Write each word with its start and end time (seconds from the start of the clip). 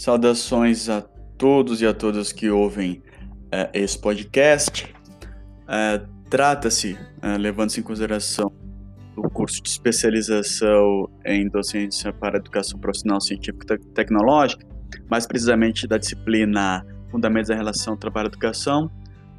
Saudações 0.00 0.88
a 0.88 1.02
todos 1.36 1.82
e 1.82 1.86
a 1.86 1.92
todas 1.92 2.32
que 2.32 2.48
ouvem 2.48 3.02
é, 3.52 3.68
esse 3.74 3.98
podcast. 3.98 4.90
É, 5.68 6.00
Trata-se, 6.30 6.98
é, 7.20 7.36
levando-se 7.36 7.80
em 7.80 7.82
consideração 7.82 8.50
o 9.14 9.28
curso 9.28 9.62
de 9.62 9.68
especialização 9.68 11.06
em 11.22 11.46
docência 11.50 12.14
para 12.14 12.38
educação 12.38 12.80
profissional 12.80 13.20
científica 13.20 13.74
e 13.74 13.78
tecnológica, 13.88 14.66
mais 15.10 15.26
precisamente 15.26 15.86
da 15.86 15.98
disciplina 15.98 16.82
Fundamentos 17.10 17.50
da 17.50 17.54
Relação 17.54 17.94
Trabalho-Educação. 17.94 18.90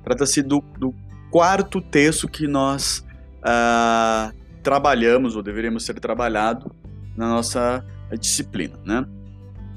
Trata-se 0.03 0.43
do, 0.43 0.63
do, 0.77 0.93
quarto 1.31 1.81
texto 1.81 2.27
que 2.27 2.45
nós 2.45 3.03
uh, 3.39 4.31
trabalhamos, 4.61 5.35
ou 5.35 5.41
deveríamos 5.41 5.85
ser 5.85 5.99
trabalhado, 5.99 6.71
na 7.17 7.27
nossa 7.27 7.83
disciplina, 8.19 8.77
né? 8.85 9.03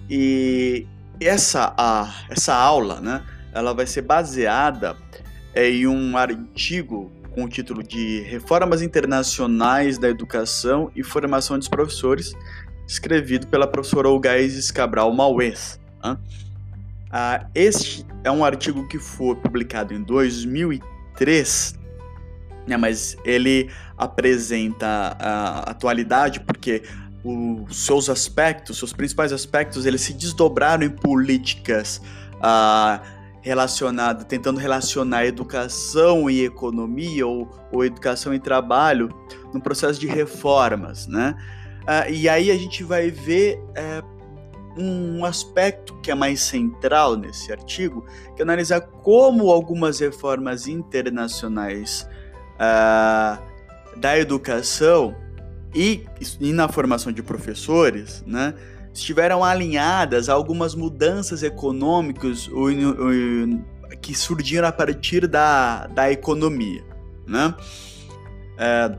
E 0.09 0.87
essa, 1.21 1.75
a, 1.77 2.13
essa 2.29 2.55
aula, 2.55 3.01
né, 3.01 3.23
ela 3.53 3.73
vai 3.73 3.87
ser 3.87 4.03
baseada 4.03 4.97
em 5.55 5.87
um 5.87 6.17
artigo 6.17 7.13
com 7.31 7.45
o 7.45 7.49
título 7.49 7.83
de 7.83 8.21
Reformas 8.21 8.83
Internacionais 8.83 9.99
da 9.99 10.09
Educação 10.09 10.91
e 10.95 11.03
Formação 11.03 11.59
dos 11.59 11.69
Professores, 11.69 12.35
escrevido 12.87 13.47
pela 13.49 13.67
professora 13.67 14.09
Olgaíses 14.09 14.71
Cabral 14.71 15.13
Maués. 15.13 15.81
Né? 16.03 16.17
Ah, 17.11 17.47
este 17.55 18.07
é 18.23 18.31
um 18.31 18.45
artigo 18.45 18.87
que 18.87 18.99
foi 18.99 19.35
publicado 19.37 19.95
em 19.95 20.03
2003, 20.03 21.79
né, 22.67 22.77
mas 22.77 23.17
ele 23.25 23.71
apresenta 23.97 25.17
a 25.19 25.71
atualidade 25.71 26.41
porque 26.41 26.83
os 27.25 27.87
seus 27.87 28.11
aspectos, 28.11 28.79
seus 28.79 28.93
principais 28.93 29.33
aspectos, 29.33 29.87
eles 29.87 30.03
se 30.03 30.13
desdobraram 30.13 30.85
em 30.85 30.91
políticas 30.91 32.01
ah, 32.43 33.01
relacionadas, 33.41 34.25
tentando 34.25 34.61
relacionar 34.61 35.25
educação 35.25 36.29
e 36.29 36.45
economia 36.45 37.27
ou, 37.27 37.49
ou 37.73 37.85
educação 37.85 38.35
e 38.35 38.39
trabalho 38.39 39.09
no 39.53 39.61
processo 39.61 39.99
de 39.99 40.07
reformas, 40.07 41.07
né? 41.07 41.35
Ah, 41.87 42.09
e 42.11 42.29
aí 42.29 42.51
a 42.51 42.57
gente 42.57 42.85
vai 42.85 43.11
ver 43.11 43.59
é, 43.75 44.03
um 44.77 45.25
aspecto 45.25 45.95
que 46.01 46.11
é 46.11 46.15
mais 46.15 46.41
central 46.41 47.17
nesse 47.17 47.51
artigo, 47.51 48.05
que 48.37 48.43
é 48.43 48.45
analisar 48.45 48.81
como 48.81 49.51
algumas 49.51 50.01
reformas 50.01 50.67
internacionais 50.67 52.07
ah, 52.59 53.39
da 53.97 54.19
educação 54.19 55.24
e, 55.75 56.05
e 56.41 56.53
na 56.53 56.69
formação 56.69 57.13
de 57.13 57.23
professores, 57.23 58.23
né, 58.27 58.55
estiveram 58.93 59.43
alinhadas 59.43 60.29
a 60.29 60.33
algumas 60.33 60.75
mudanças 60.75 61.43
econômicas 61.43 62.49
que 64.01 64.15
surgiram 64.15 64.69
a 64.69 64.73
partir 64.73 65.27
da, 65.27 65.87
da 65.89 66.11
economia. 66.11 66.85
Né? 67.27 67.55
É, 68.59 68.97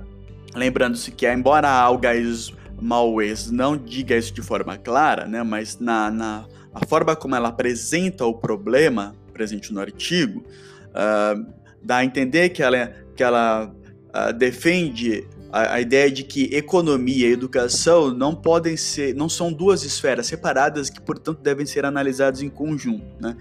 Lembrando-se 0.56 1.12
que, 1.12 1.30
embora 1.30 1.70
Algais 1.70 2.54
Maues 2.80 3.52
não 3.52 3.76
diga 3.78 4.16
isso 4.16 4.34
de 4.34 4.42
forma 4.42 4.78
clara, 4.78 5.28
né, 5.28 5.44
mas 5.44 5.78
na, 5.80 6.10
na 6.10 6.46
a 6.74 6.86
forma 6.86 7.16
como 7.16 7.36
ela 7.36 7.50
apresenta 7.50 8.26
o 8.26 8.34
problema 8.34 9.14
presente 9.34 9.74
no 9.74 9.82
artigo, 9.82 10.44
uh, 10.92 11.46
dá 11.84 11.98
a 11.98 12.06
entender 12.06 12.50
que 12.50 12.64
ela, 12.64 12.94
que 13.16 13.24
ela 13.24 13.66
uh, 13.68 14.34
defende 14.34 15.28
a, 15.56 15.76
a, 15.76 15.82
ideia 15.82 16.12
de 16.12 16.22
que 16.26 16.54
economia 16.54 17.30
e 17.30 17.32
educação 17.32 18.14
não 18.14 18.36
podem 18.36 18.76
ser, 18.76 19.16
não 19.16 19.30
são 19.30 19.54
duas 19.54 19.84
esferas 19.84 20.28
separadas 20.28 20.90
que, 20.90 21.00
portanto, 21.00 21.40
devem 21.42 21.66
ser 21.66 21.86
analisadas 21.86 22.42
em 22.42 22.50
conjunto, 22.50 23.06
né? 23.22 23.38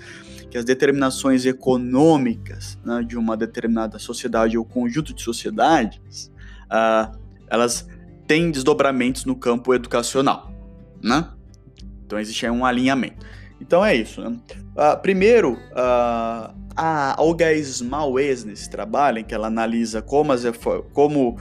Que 0.48 0.57
as 0.57 0.64
determinações 0.64 1.45
econômicas 1.45 2.79
né, 2.85 3.02
de 3.02 3.19
uma 3.19 3.36
determinada 3.36 3.98
sociedade 3.98 4.57
ou 4.57 4.64
conjunto 4.64 5.13
de 5.13 5.20
sociedades, 5.23 6.30
uh, 6.67 7.19
elas 7.48 7.89
têm 8.29 8.48
desdobramentos 8.52 9.25
no 9.25 9.35
campo 9.35 9.75
educacional, 9.75 10.55
né? 11.02 11.29
Então 12.07 12.17
existe 12.20 12.46
aí 12.46 12.52
um 12.52 12.64
alinhamento. 12.64 13.27
Então 13.61 13.85
é 13.85 13.92
isso. 13.96 14.20
Né? 14.20 14.39
Uh, 14.77 15.02
primeiro, 15.02 15.55
uh, 15.55 16.55
a 16.77 17.17
Olga 17.19 17.52
Ismael 17.52 18.14
nesse 18.46 18.70
trabalho, 18.70 19.19
em 19.19 19.25
que 19.25 19.35
ela 19.35 19.48
analisa 19.48 20.01
como, 20.01 20.31
as, 20.31 20.45
como 20.92 21.36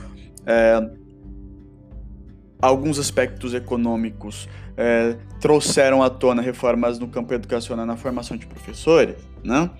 é, 0.46 0.90
alguns 2.60 2.98
aspectos 2.98 3.54
econômicos 3.54 4.48
é, 4.76 5.16
trouxeram 5.40 6.02
à 6.02 6.10
tona 6.10 6.42
reformas 6.42 6.98
no 6.98 7.08
campo 7.08 7.32
educacional 7.34 7.86
na 7.86 7.96
formação 7.96 8.36
de 8.36 8.46
professores, 8.46 9.16
né? 9.42 9.70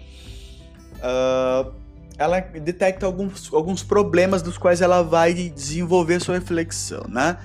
Uh, 0.97 1.73
ela 2.17 2.41
detecta 2.41 3.05
alguns, 3.05 3.53
alguns 3.53 3.83
problemas 3.83 4.41
dos 4.41 4.57
quais 4.57 4.81
ela 4.81 5.03
vai 5.03 5.35
desenvolver 5.35 6.21
sua 6.21 6.37
reflexão, 6.37 7.05
né? 7.09 7.37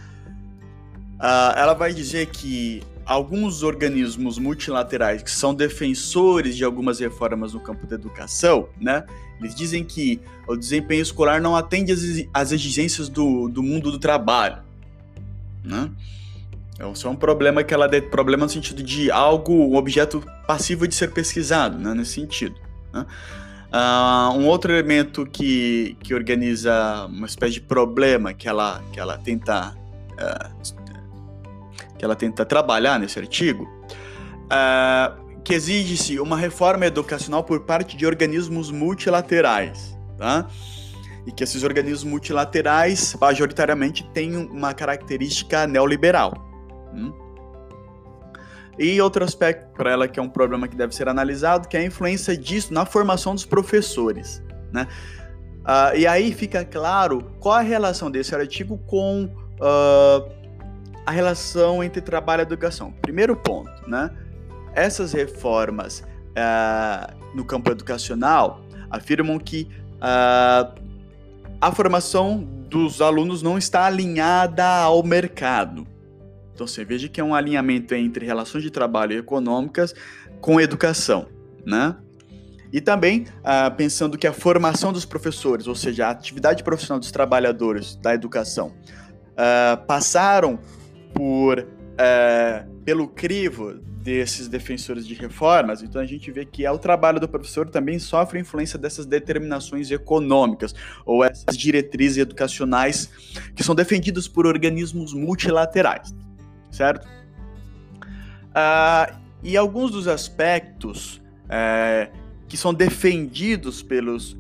Uh, 1.16 1.57
ela 1.57 1.74
vai 1.74 1.94
dizer 1.94 2.28
que 2.28 2.84
alguns 3.09 3.64
organismos 3.64 4.38
multilaterais 4.38 5.24
que 5.24 5.31
são 5.31 5.56
defensores 5.56 6.56
de 6.56 6.64
algumas 6.64 7.00
reformas 7.00 7.53
no 7.53 7.59
campo 7.59 7.88
da 7.88 7.96
educação, 7.96 8.70
né? 8.80 9.03
Eles 9.40 9.56
dizem 9.56 9.84
que 9.84 10.22
o 10.47 10.56
desempenho 10.56 11.02
escolar 11.02 11.42
não 11.42 11.56
atende 11.56 11.92
às 12.31 12.52
exigências 12.52 13.09
do, 13.09 13.50
do 13.50 13.64
mundo 13.64 13.92
do 13.92 13.98
trabalho, 13.98 14.62
né? 15.64 15.90
Então, 16.75 16.94
isso 16.94 17.08
é 17.08 17.09
um 17.09 17.16
problema 17.16 17.64
que 17.64 17.74
ela 17.74 17.88
de, 17.88 18.00
problema 18.00 18.46
no 18.46 18.50
sentido 18.50 18.84
de 18.84 19.09
algo, 19.09 19.53
um 19.53 19.75
objeto 19.75 20.24
passivo 20.46 20.88
de 20.88 20.94
ser 20.94 21.12
pesquisado, 21.12 21.80
né? 21.80 21.96
Nesse 21.96 22.14
sentido. 22.14 22.56
Né? 22.94 23.08
Uh, 23.74 24.38
um 24.38 24.46
outro 24.46 24.72
elemento 24.72 25.25
que, 25.25 25.98
que 26.03 26.14
organiza 26.14 27.08
uma 27.08 27.25
espécie 27.25 27.53
de 27.53 27.62
problema 27.62 28.36
que 28.36 28.48
ela, 28.48 28.84
que 28.94 29.00
ela 29.00 29.18
tenta 29.18 29.75
uh, 30.14 30.79
que 32.00 32.06
ela 32.06 32.16
tenta 32.16 32.46
trabalhar 32.46 32.98
nesse 32.98 33.20
artigo, 33.20 33.66
uh, 34.46 35.42
que 35.44 35.54
exige-se 35.54 36.18
uma 36.20 36.38
reforma 36.38 36.86
educacional 36.86 37.44
por 37.44 37.60
parte 37.66 37.98
de 37.98 38.06
organismos 38.06 38.72
multilaterais, 38.72 39.98
tá? 40.18 40.48
E 41.28 41.32
que 41.32 41.44
esses 41.44 41.64
organismos 41.64 42.06
multilaterais, 42.06 43.16
majoritariamente, 43.20 44.10
têm 44.14 44.36
uma 44.38 44.74
característica 44.74 45.68
neoliberal. 45.68 46.34
Hum? 46.94 47.12
E 48.80 49.00
outro 49.02 49.26
aspecto 49.26 49.68
para 49.74 49.92
ela 49.92 50.08
que 50.08 50.18
é 50.18 50.24
um 50.24 50.30
problema 50.30 50.66
que 50.66 50.76
deve 50.76 50.96
ser 50.96 51.10
analisado, 51.10 51.68
que 51.68 51.76
é 51.76 51.81
a 51.81 51.84
influência 51.84 52.38
disso 52.38 52.74
na 52.74 52.86
formação 52.86 53.36
dos 53.36 53.46
professores, 53.46 54.42
né? 54.72 54.88
Uh, 55.60 55.98
e 55.98 56.08
aí 56.08 56.34
fica 56.34 56.64
claro 56.64 57.31
qual 57.40 57.56
a 57.56 57.62
relação 57.62 58.10
desse 58.10 58.34
artigo 58.34 58.78
com 58.88 59.26
uh, 59.26 60.39
a 61.09 61.12
relação 61.12 61.84
entre 61.84 62.02
trabalho 62.02 62.42
e 62.42 62.44
educação. 62.44 62.92
Primeiro 63.02 63.36
ponto, 63.36 63.90
né? 63.90 64.12
Essas 64.75 65.12
reformas 65.12 66.02
uh, 66.02 67.16
no 67.36 67.44
campo 67.44 67.72
educacional 67.72 68.62
afirmam 68.92 69.40
que 69.40 69.68
uh, 69.96 70.72
a 71.59 71.72
formação 71.72 72.48
dos 72.69 73.02
alunos 73.02 73.42
não 73.42 73.58
está 73.58 73.86
alinhada 73.86 74.64
ao 74.64 75.02
mercado. 75.02 75.88
Então 76.53 76.68
você 76.68 76.86
veja 76.86 77.09
que 77.09 77.19
é 77.19 77.24
um 77.24 77.34
alinhamento 77.34 77.96
entre 77.96 78.24
relações 78.24 78.62
de 78.62 78.69
trabalho 78.69 79.18
econômicas 79.18 79.96
com 80.40 80.62
educação, 80.62 81.28
né? 81.66 81.96
E 82.72 82.80
também 82.80 83.25
uh, 83.40 83.75
pensando 83.75 84.16
que 84.16 84.28
a 84.28 84.34
formação 84.34 84.94
dos 84.94 85.06
professores, 85.06 85.66
ou 85.66 85.74
seja, 85.74 86.06
a 86.06 86.12
atividade 86.12 86.64
profissional 86.64 87.00
dos 87.00 87.09
trabalhadores 87.09 87.96
da 87.96 88.14
educação, 88.14 88.75
uh, 89.34 89.75
passaram 89.88 90.60
por 91.19 91.68
é, 91.98 92.66
pelo 92.86 93.06
crivo 93.06 93.74
desses 93.74 94.48
defensores 94.48 95.06
de 95.06 95.16
reformas, 95.16 95.83
então 95.83 96.01
a 96.01 96.06
gente 96.06 96.31
vê 96.31 96.45
que 96.45 96.66
é 96.66 96.71
o 96.71 96.77
trabalho 96.77 97.19
do 97.19 97.27
professor 97.27 97.69
também 97.69 98.00
sofre 98.00 98.39
influência 98.39 98.80
dessas 98.80 99.06
determinações 99.06 99.92
econômicas 99.92 100.74
ou 101.06 101.21
essas 101.21 101.57
diretrizes 101.57 102.19
educacionais 102.19 103.10
que 103.54 103.62
são 103.62 103.75
defendidas 103.75 104.30
por 104.30 104.48
organismos 104.48 105.13
multilaterais, 105.13 106.16
certo? 106.71 107.06
Ah, 108.56 109.19
e 109.44 109.57
alguns 109.57 109.92
dos 109.92 110.07
aspectos 110.07 111.22
é, 111.50 112.10
que 112.48 112.56
são 112.56 112.74
defendidos 112.74 113.83
pelos 113.83 114.38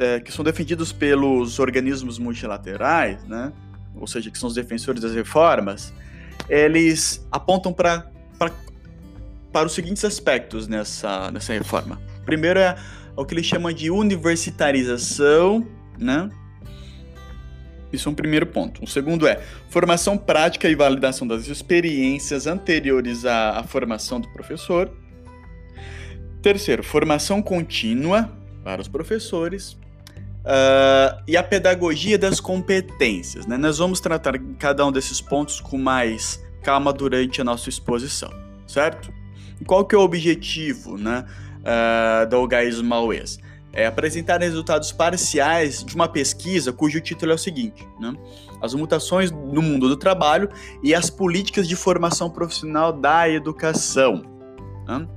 é, 0.00 0.18
que 0.18 0.32
são 0.32 0.44
defendidos 0.44 0.90
pelos 0.90 1.60
organismos 1.60 2.18
multilaterais, 2.18 3.22
né? 3.22 3.52
Ou 4.02 4.08
seja, 4.08 4.32
que 4.32 4.36
são 4.36 4.48
os 4.48 4.54
defensores 4.56 5.00
das 5.00 5.14
reformas, 5.14 5.94
eles 6.48 7.24
apontam 7.30 7.72
para 7.72 8.04
os 9.64 9.72
seguintes 9.72 10.04
aspectos 10.04 10.66
nessa, 10.66 11.30
nessa 11.30 11.52
reforma. 11.52 12.02
Primeiro 12.24 12.58
é 12.58 12.76
o 13.16 13.24
que 13.24 13.32
eles 13.32 13.46
chamam 13.46 13.72
de 13.72 13.92
universitarização, 13.92 15.64
né? 15.96 16.28
Isso 17.92 18.08
é 18.08 18.12
um 18.12 18.14
primeiro 18.14 18.46
ponto. 18.46 18.82
O 18.82 18.88
segundo 18.88 19.24
é 19.24 19.40
formação 19.68 20.18
prática 20.18 20.68
e 20.68 20.74
validação 20.74 21.24
das 21.24 21.46
experiências 21.46 22.48
anteriores 22.48 23.24
à, 23.24 23.60
à 23.60 23.62
formação 23.62 24.20
do 24.20 24.28
professor. 24.32 24.90
Terceiro, 26.42 26.82
formação 26.82 27.40
contínua 27.40 28.32
para 28.64 28.80
os 28.80 28.88
professores. 28.88 29.76
Uh, 30.42 31.22
e 31.26 31.36
a 31.36 31.42
pedagogia 31.42 32.18
das 32.18 32.40
competências. 32.40 33.46
Né? 33.46 33.56
Nós 33.56 33.78
vamos 33.78 34.00
tratar 34.00 34.38
cada 34.58 34.84
um 34.84 34.90
desses 34.90 35.20
pontos 35.20 35.60
com 35.60 35.78
mais 35.78 36.42
calma 36.62 36.92
durante 36.92 37.40
a 37.40 37.44
nossa 37.44 37.68
exposição, 37.68 38.30
certo? 38.66 39.12
Qual 39.66 39.84
que 39.84 39.94
é 39.94 39.98
o 39.98 40.00
objetivo 40.00 40.96
né, 40.96 41.24
uh, 41.60 42.28
da 42.28 42.38
OGAIS 42.38 42.80
Mauês? 42.80 43.38
É 43.72 43.86
apresentar 43.86 44.40
resultados 44.40 44.92
parciais 44.92 45.82
de 45.82 45.94
uma 45.94 46.06
pesquisa 46.06 46.72
cujo 46.72 47.00
título 47.00 47.32
é 47.32 47.34
o 47.34 47.38
seguinte, 47.38 47.88
né? 47.98 48.14
As 48.60 48.74
mutações 48.74 49.30
no 49.30 49.62
mundo 49.62 49.88
do 49.88 49.96
trabalho 49.96 50.48
e 50.82 50.94
as 50.94 51.08
políticas 51.08 51.66
de 51.66 51.74
formação 51.74 52.28
profissional 52.28 52.92
da 52.92 53.28
educação. 53.30 54.22
Né? 54.86 55.08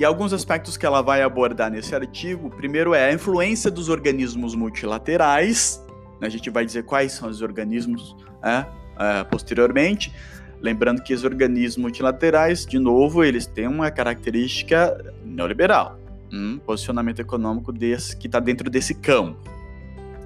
E 0.00 0.04
alguns 0.04 0.32
aspectos 0.32 0.78
que 0.78 0.86
ela 0.86 1.02
vai 1.02 1.20
abordar 1.20 1.70
nesse 1.70 1.94
artigo, 1.94 2.48
primeiro 2.48 2.94
é 2.94 3.10
a 3.10 3.12
influência 3.12 3.70
dos 3.70 3.90
organismos 3.90 4.54
multilaterais, 4.54 5.84
né? 6.18 6.26
a 6.26 6.30
gente 6.30 6.48
vai 6.48 6.64
dizer 6.64 6.84
quais 6.84 7.12
são 7.12 7.28
os 7.28 7.42
organismos 7.42 8.16
é, 8.42 8.64
é, 8.98 9.24
posteriormente, 9.24 10.10
lembrando 10.58 11.02
que 11.02 11.12
os 11.12 11.22
organismos 11.22 11.76
multilaterais, 11.76 12.64
de 12.64 12.78
novo, 12.78 13.22
eles 13.22 13.44
têm 13.44 13.66
uma 13.68 13.90
característica 13.90 14.98
neoliberal, 15.22 15.98
um 16.32 16.58
posicionamento 16.60 17.20
econômico 17.20 17.70
desse, 17.70 18.16
que 18.16 18.26
está 18.26 18.40
dentro 18.40 18.70
desse 18.70 18.94
campo. 18.94 19.38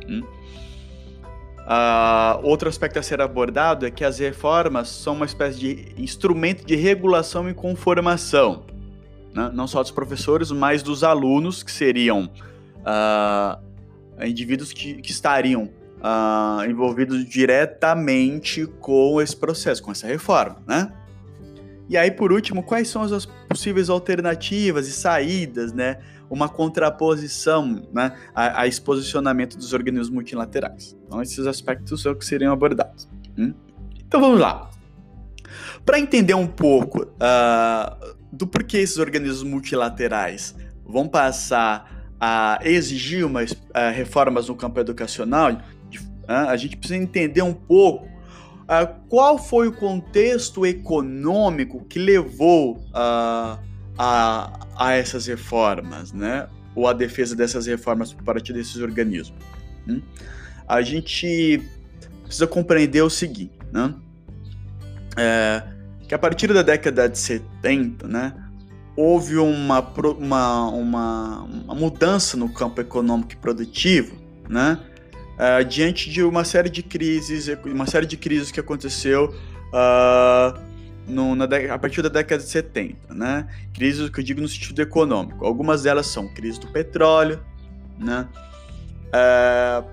Hum. 0.09 0.23
Uh, 1.65 2.47
outro 2.47 2.69
aspecto 2.69 3.01
a 3.01 3.03
ser 3.03 3.21
abordado 3.21 3.85
é 3.85 3.91
que 3.91 4.05
as 4.05 4.21
reformas 4.21 4.89
são 4.89 5.15
uma 5.15 5.27
espécie 5.27 5.59
de 5.59 5.95
instrumento 6.01 6.65
de 6.65 6.77
regulação 6.77 7.51
e 7.51 7.55
conformação 7.55 8.73
né? 9.35 9.51
não 9.53 9.67
só 9.67 9.83
dos 9.83 9.91
professores, 9.91 10.51
mas 10.51 10.83
dos 10.83 11.03
alunos, 11.03 11.63
que 11.63 11.73
seriam 11.73 12.31
uh, 12.81 14.25
indivíduos 14.25 14.73
que, 14.73 14.95
que 14.95 15.11
estariam 15.11 15.65
uh, 15.65 16.65
envolvidos 16.69 17.25
diretamente 17.25 18.67
com 18.81 19.21
esse 19.21 19.37
processo, 19.37 19.83
com 19.83 19.91
essa 19.91 20.07
reforma, 20.07 20.63
né? 20.67 20.93
E 21.89 21.99
aí, 21.99 22.11
por 22.11 22.33
último, 22.33 22.63
quais 22.63 22.89
são 22.89 23.03
as 23.03 23.27
possíveis 23.49 23.91
alternativas 23.91 24.89
e 24.89 24.93
saídas, 24.93 25.73
né? 25.73 25.99
Uma 26.31 26.49
contraposição 26.49 27.87
né, 27.93 28.17
a, 28.35 28.63
a 28.63 28.67
esse 28.67 28.81
posicionamento 28.81 29.57
dos 29.59 29.75
organismos 29.75 30.09
multilaterais. 30.09 30.97
Então, 31.07 31.21
esses 31.21 31.47
aspectos 31.47 32.01
são 32.01 32.15
que 32.15 32.25
seriam 32.25 32.53
abordados. 32.53 33.07
Hum? 33.37 33.53
Então, 34.07 34.19
vamos 34.19 34.41
lá. 34.41 34.71
Para 35.85 36.01
entender 36.01 36.33
um 36.33 36.47
pouco 36.47 37.03
uh, 37.03 38.17
do 38.37 38.47
porquê 38.47 38.79
esses 38.79 38.99
organismos 38.99 39.43
multilaterais 39.43 40.55
vão 40.85 41.09
passar 41.09 42.07
a 42.21 42.59
exigir 42.63 43.25
umas 43.25 43.53
uh, 43.53 43.93
reformas 43.93 44.49
no 44.49 44.57
campo 44.57 44.81
educacional, 44.81 45.53
uh, 45.53 46.49
a 46.49 46.57
gente 46.57 46.77
precisa 46.77 47.01
entender 47.01 47.43
um 47.43 47.53
pouco 47.53 48.07
uh, 48.07 49.09
qual 49.09 49.39
foi 49.39 49.69
o 49.69 49.73
contexto 49.73 50.65
econômico 50.65 51.85
que 51.85 51.99
levou 51.99 52.85
a, 52.93 53.59
a 53.97 54.93
essas 54.93 55.27
reformas, 55.27 56.13
né? 56.13 56.49
ou 56.75 56.89
a 56.89 56.93
defesa 56.93 57.37
dessas 57.37 57.67
reformas 57.67 58.13
por 58.13 58.25
parte 58.25 58.53
desses 58.53 58.77
organismos. 58.77 59.39
Hum? 59.89 60.03
A 60.67 60.83
gente 60.83 61.63
precisa 62.25 62.47
compreender 62.47 63.03
o 63.03 63.11
seguinte, 63.11 63.57
né? 63.71 63.95
É, 65.17 65.63
que 66.09 66.15
a 66.15 66.19
partir 66.19 66.53
da 66.53 66.63
década 66.63 67.09
de 67.09 67.19
70, 67.19 68.07
né, 68.07 68.33
houve 68.97 69.37
uma, 69.37 69.81
uma, 69.81 70.69
uma, 70.69 71.43
uma 71.43 71.75
mudança 71.75 72.37
no 72.37 72.53
campo 72.53 72.81
econômico 72.81 73.33
e 73.33 73.37
produtivo, 73.37 74.17
né, 74.49 74.79
uh, 75.35 75.65
diante 75.65 76.11
de 76.11 76.23
uma 76.23 76.45
série 76.45 76.69
de 76.69 76.83
crises, 76.83 77.49
uma 77.65 77.87
série 77.87 78.07
de 78.07 78.17
crises 78.17 78.51
que 78.51 78.61
aconteceu 78.61 79.35
uh, 79.73 80.61
no, 81.09 81.35
na, 81.35 81.45
a 81.73 81.79
partir 81.79 82.03
da 82.03 82.09
década 82.09 82.43
de 82.43 82.49
70, 82.49 83.15
né, 83.15 83.49
crises 83.73 84.09
que 84.11 84.21
eu 84.21 84.25
digo 84.25 84.41
no 84.41 84.49
sentido 84.49 84.81
econômico. 84.81 85.45
Algumas 85.45 85.83
delas 85.83 86.07
são 86.07 86.33
crise 86.35 86.61
do 86.61 86.69
petróleo, 86.69 87.41
né, 87.99 88.29
uh, 89.09 89.85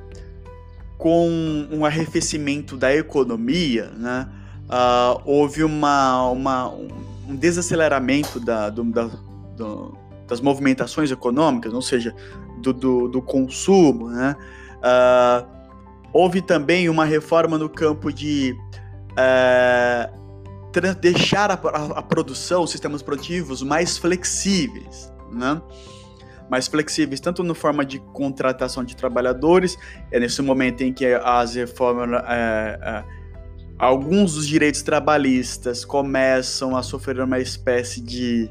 com 0.97 1.27
um 1.71 1.83
arrefecimento 1.83 2.77
da 2.77 2.93
economia, 2.95 3.89
né, 3.97 4.27
uh, 4.71 5.21
houve 5.25 5.63
uma, 5.63 6.29
uma, 6.29 6.69
um 6.69 7.35
desaceleramento 7.35 8.39
da, 8.39 8.69
do, 8.69 8.83
da, 8.85 9.09
do, 9.57 9.97
das 10.27 10.39
movimentações 10.39 11.11
econômicas, 11.11 11.73
ou 11.73 11.81
seja, 11.81 12.15
do, 12.57 12.73
do, 12.73 13.07
do 13.07 13.21
consumo. 13.21 14.09
Né? 14.09 14.35
Uh, 14.77 15.45
houve 16.13 16.41
também 16.41 16.89
uma 16.89 17.05
reforma 17.05 17.57
no 17.57 17.69
campo 17.69 18.11
de 18.11 18.55
uh, 19.11 20.21
deixar 20.99 21.51
a, 21.51 21.53
a, 21.55 21.99
a, 21.99 22.01
produção, 22.01 22.63
os 22.63 22.71
sistemas 22.71 23.01
produtivos 23.01 23.61
mais 23.61 23.97
flexíveis. 23.97 25.11
Né? 25.31 25.61
mais 26.49 26.67
flexíveis, 26.67 27.21
tanto 27.21 27.43
na 27.43 27.55
forma 27.55 27.85
de 27.85 27.97
contratação 28.11 28.83
de 28.83 28.93
trabalhadores, 28.93 29.77
é 30.11 30.19
nesse 30.19 30.41
momento 30.41 30.81
em 30.81 30.91
que 30.91 31.05
as 31.05 31.55
reformas 31.55 32.21
é, 32.27 33.05
alguns 33.81 34.35
dos 34.35 34.47
direitos 34.47 34.83
trabalhistas 34.83 35.83
começam 35.83 36.77
a 36.77 36.83
sofrer 36.83 37.19
uma 37.19 37.39
espécie 37.39 37.99
de 37.99 38.47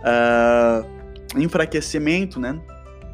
uh, 0.00 0.86
enfraquecimento, 1.40 2.38
né? 2.38 2.60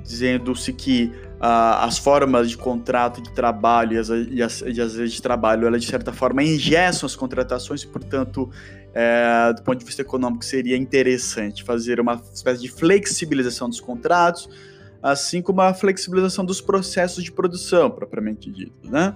Dizendo-se 0.02 0.72
que 0.72 1.12
uh, 1.36 1.78
as 1.80 1.96
formas 1.96 2.50
de 2.50 2.56
contrato 2.58 3.22
de 3.22 3.30
trabalho 3.30 3.94
e 3.94 4.42
as, 4.42 4.60
leis 4.96 5.12
de 5.12 5.22
trabalho, 5.22 5.68
elas 5.68 5.82
de 5.84 5.88
certa 5.88 6.12
forma 6.12 6.42
engessam 6.42 7.06
as 7.06 7.14
contratações 7.14 7.82
e, 7.82 7.86
portanto, 7.86 8.50
é, 8.92 9.52
do 9.52 9.62
ponto 9.62 9.78
de 9.78 9.84
vista 9.84 10.02
econômico, 10.02 10.44
seria 10.44 10.76
interessante 10.76 11.62
fazer 11.62 12.00
uma 12.00 12.20
espécie 12.34 12.62
de 12.62 12.68
flexibilização 12.68 13.68
dos 13.68 13.80
contratos, 13.80 14.48
assim 15.00 15.40
como 15.40 15.60
a 15.60 15.72
flexibilização 15.72 16.44
dos 16.44 16.60
processos 16.60 17.22
de 17.22 17.30
produção, 17.30 17.90
propriamente 17.90 18.50
dito, 18.50 18.90
né? 18.90 19.14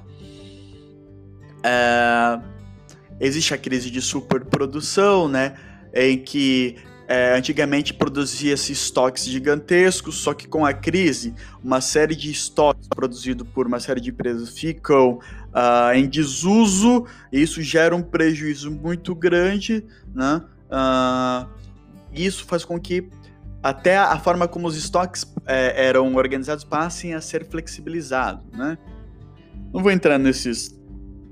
É, 1.63 2.41
existe 3.21 3.55
a 3.55 3.59
crise 3.59 3.91
de 3.91 4.01
superprodução, 4.01 5.29
né? 5.29 5.55
Em 5.93 6.19
que 6.19 6.77
é, 7.09 7.35
antigamente 7.35 7.95
produzia-se 7.95 8.71
estoques 8.71 9.25
gigantescos, 9.25 10.17
só 10.17 10.35
que 10.35 10.47
com 10.47 10.67
a 10.67 10.75
crise, 10.75 11.35
uma 11.65 11.81
série 11.81 12.15
de 12.15 12.31
estoques 12.31 12.87
produzidos 12.87 13.49
por 13.49 13.67
uma 13.67 13.81
série 13.81 14.01
de 14.01 14.11
empresas 14.11 14.51
ficam 14.51 15.13
uh, 15.15 15.95
em 15.95 16.07
desuso, 16.07 17.07
e 17.33 17.41
isso 17.41 17.63
gera 17.63 17.97
um 17.97 18.03
prejuízo 18.03 18.71
muito 18.71 19.15
grande, 19.15 19.83
né? 20.15 20.43
Uh, 20.71 21.49
isso 22.13 22.45
faz 22.45 22.63
com 22.63 22.79
que 22.79 23.09
até 23.63 23.97
a 23.97 24.19
forma 24.19 24.47
como 24.47 24.69
os 24.69 24.77
estoques 24.77 25.27
é, 25.47 25.87
eram 25.87 26.15
organizados 26.15 26.63
passem 26.63 27.15
a 27.15 27.23
ser 27.23 27.47
flexibilizados, 27.47 28.45
né? 28.53 28.77
Não 29.73 29.83
vou 29.83 29.91
entrar 29.91 30.19
nesses 30.19 30.78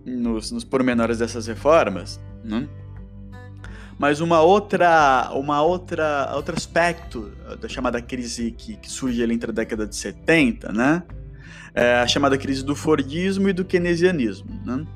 nos, 0.06 0.52
nos 0.52 0.64
pormenores 0.64 1.18
dessas 1.18 1.46
reformas, 1.46 2.20
né? 2.44 2.68
Mas 3.98 4.20
uma 4.20 4.42
outra, 4.42 5.30
uma 5.32 5.62
outra, 5.62 6.30
outro 6.34 6.54
aspecto 6.54 7.32
da 7.60 7.66
chamada 7.66 8.00
crise 8.00 8.50
que, 8.50 8.76
que 8.76 8.90
surge 8.90 9.22
ali 9.22 9.34
entre 9.34 9.50
a 9.50 9.54
década 9.54 9.86
de 9.86 9.96
70, 9.96 10.70
né? 10.72 11.02
É 11.74 11.96
a 11.96 12.06
chamada 12.06 12.36
crise 12.38 12.64
do 12.64 12.76
Fordismo 12.76 13.48
e 13.48 13.52
do 13.52 13.64
keynesianismo, 13.64 14.50
né? 14.64 14.86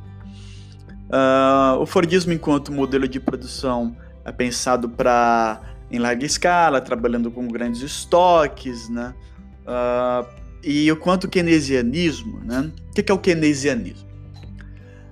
Uh, 1.09 1.81
o 1.81 1.87
Fordismo, 1.87 2.33
enquanto 2.33 2.71
modelo 2.71 3.09
de 3.09 3.19
produção, 3.19 3.97
é 4.25 4.31
pensado 4.31 4.89
para 4.89 5.61
em 5.91 5.99
larga 5.99 6.25
escala, 6.25 6.81
trabalhando 6.81 7.31
com 7.31 7.49
grandes 7.49 7.81
estoques, 7.81 8.89
né? 8.89 9.15
Uh, 9.63 10.27
e 10.63 10.93
o 10.93 10.97
quanto 10.97 11.25
o 11.25 11.29
keynesianismo, 11.29 12.39
né? 12.45 12.71
O 12.91 12.93
que 12.93 13.11
é 13.11 13.15
o 13.15 13.19
keynesianismo? 13.19 14.10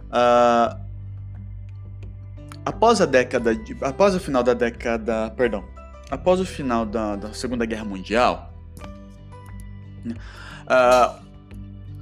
Uh, 0.09 0.79
após 2.65 3.01
a 3.01 3.07
década 3.07 3.55
de, 3.55 3.77
após 3.83 4.15
o 4.15 4.21
final 4.21 4.43
da 4.43 4.55
década, 4.55 5.31
perdão, 5.37 5.65
após 6.11 6.41
o 6.41 6.45
final 6.45 6.85
da, 6.85 7.17
da 7.17 7.33
Segunda 7.33 7.65
Guerra 7.65 7.85
Mundial, 7.85 8.53
uh, 10.07 11.23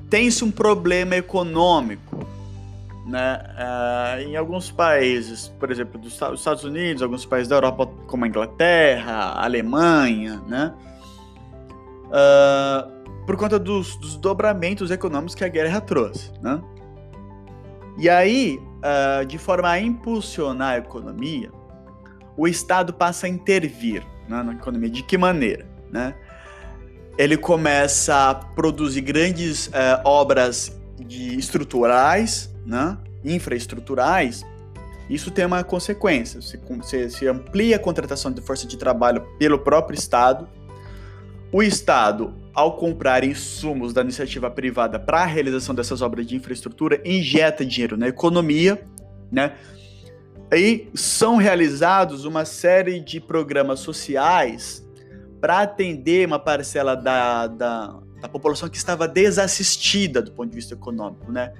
tem-se 0.08 0.44
um 0.44 0.50
problema 0.50 1.16
econômico, 1.16 2.26
né? 3.06 3.38
Uh, 3.54 4.20
em 4.22 4.36
alguns 4.36 4.70
países, 4.70 5.48
por 5.60 5.70
exemplo, 5.70 6.00
dos 6.00 6.20
Estados 6.34 6.64
Unidos, 6.64 7.02
alguns 7.02 7.24
países 7.24 7.48
da 7.48 7.56
Europa, 7.56 7.86
como 8.06 8.24
a 8.24 8.28
Inglaterra, 8.28 9.12
a 9.12 9.44
Alemanha, 9.44 10.40
né? 10.48 10.72
Uh, 12.06 12.96
por 13.24 13.36
conta 13.36 13.58
dos, 13.58 13.96
dos 13.96 14.16
dobramentos 14.16 14.90
econômicos 14.90 15.34
que 15.34 15.44
a 15.44 15.48
guerra 15.48 15.80
trouxe, 15.80 16.32
né? 16.40 16.60
E 17.98 18.08
aí, 18.08 18.60
uh, 18.60 19.24
de 19.24 19.38
forma 19.38 19.70
a 19.70 19.80
impulsionar 19.80 20.74
a 20.74 20.78
economia, 20.78 21.50
o 22.36 22.46
Estado 22.46 22.92
passa 22.92 23.26
a 23.26 23.28
intervir 23.28 24.02
né, 24.28 24.42
na 24.42 24.52
economia. 24.52 24.90
De 24.90 25.02
que 25.02 25.16
maneira? 25.16 25.66
Né? 25.90 26.14
Ele 27.16 27.36
começa 27.36 28.30
a 28.30 28.34
produzir 28.34 29.00
grandes 29.00 29.68
uh, 29.68 29.70
obras 30.04 30.78
de 30.98 31.38
estruturais, 31.38 32.54
né, 32.66 32.98
infraestruturais. 33.24 34.44
Isso 35.08 35.30
tem 35.30 35.46
uma 35.46 35.64
consequência. 35.64 36.40
Você, 36.40 37.08
se 37.08 37.26
amplia 37.26 37.76
a 37.76 37.78
contratação 37.78 38.30
de 38.30 38.42
força 38.42 38.66
de 38.66 38.76
trabalho 38.76 39.22
pelo 39.38 39.58
próprio 39.58 39.96
Estado. 39.96 40.48
O 41.52 41.62
Estado 41.62 42.34
ao 42.56 42.74
comprar 42.74 43.22
insumos 43.22 43.92
da 43.92 44.00
iniciativa 44.00 44.50
privada 44.50 44.98
para 44.98 45.20
a 45.20 45.26
realização 45.26 45.74
dessas 45.74 46.00
obras 46.00 46.26
de 46.26 46.34
infraestrutura, 46.34 46.98
injeta 47.04 47.66
dinheiro 47.66 47.98
na 47.98 48.08
economia, 48.08 48.82
né? 49.30 49.54
E 50.50 50.88
são 50.94 51.36
realizados 51.36 52.24
uma 52.24 52.46
série 52.46 52.98
de 52.98 53.20
programas 53.20 53.80
sociais 53.80 54.82
para 55.38 55.60
atender 55.60 56.26
uma 56.26 56.38
parcela 56.38 56.96
da, 56.96 57.46
da, 57.46 58.00
da, 58.22 58.28
população 58.28 58.70
que 58.70 58.78
estava 58.78 59.06
desassistida 59.06 60.22
do 60.22 60.32
ponto 60.32 60.48
de 60.48 60.56
vista 60.56 60.72
econômico, 60.72 61.30
né? 61.30 61.52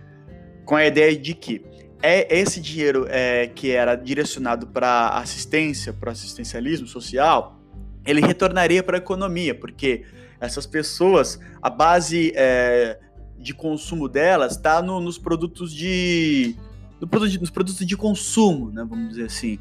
Com 0.64 0.76
a 0.76 0.86
ideia 0.86 1.14
de 1.14 1.34
que 1.34 1.62
é 2.02 2.38
esse 2.38 2.58
dinheiro 2.58 3.06
é, 3.10 3.48
que 3.48 3.70
era 3.70 3.96
direcionado 3.96 4.66
para 4.66 5.10
assistência, 5.10 5.92
para 5.92 6.12
assistencialismo 6.12 6.86
social, 6.86 7.60
ele 8.06 8.22
retornaria 8.22 8.82
para 8.82 8.96
a 8.96 8.98
economia, 8.98 9.54
porque 9.54 10.04
essas 10.40 10.66
pessoas, 10.66 11.38
a 11.62 11.70
base 11.70 12.32
é, 12.34 12.98
de 13.38 13.54
consumo 13.54 14.08
delas 14.08 14.52
está 14.52 14.82
no, 14.82 15.00
nos 15.00 15.18
produtos 15.18 15.72
de, 15.72 16.56
no 17.00 17.06
produto, 17.06 17.40
nos 17.40 17.50
produtos 17.50 17.86
de 17.86 17.96
consumo, 17.96 18.70
né, 18.70 18.84
vamos 18.88 19.10
dizer 19.10 19.24
assim. 19.24 19.58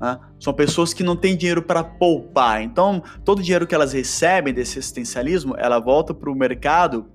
Né? 0.00 0.18
São 0.38 0.52
pessoas 0.52 0.94
que 0.94 1.02
não 1.02 1.16
têm 1.16 1.36
dinheiro 1.36 1.62
para 1.62 1.82
poupar. 1.82 2.62
Então, 2.62 3.02
todo 3.24 3.40
o 3.40 3.42
dinheiro 3.42 3.66
que 3.66 3.74
elas 3.74 3.92
recebem 3.92 4.54
desse 4.54 4.78
assistencialismo, 4.78 5.54
ela 5.58 5.78
volta 5.78 6.14
para 6.14 6.30
o 6.30 6.34
mercado 6.34 7.06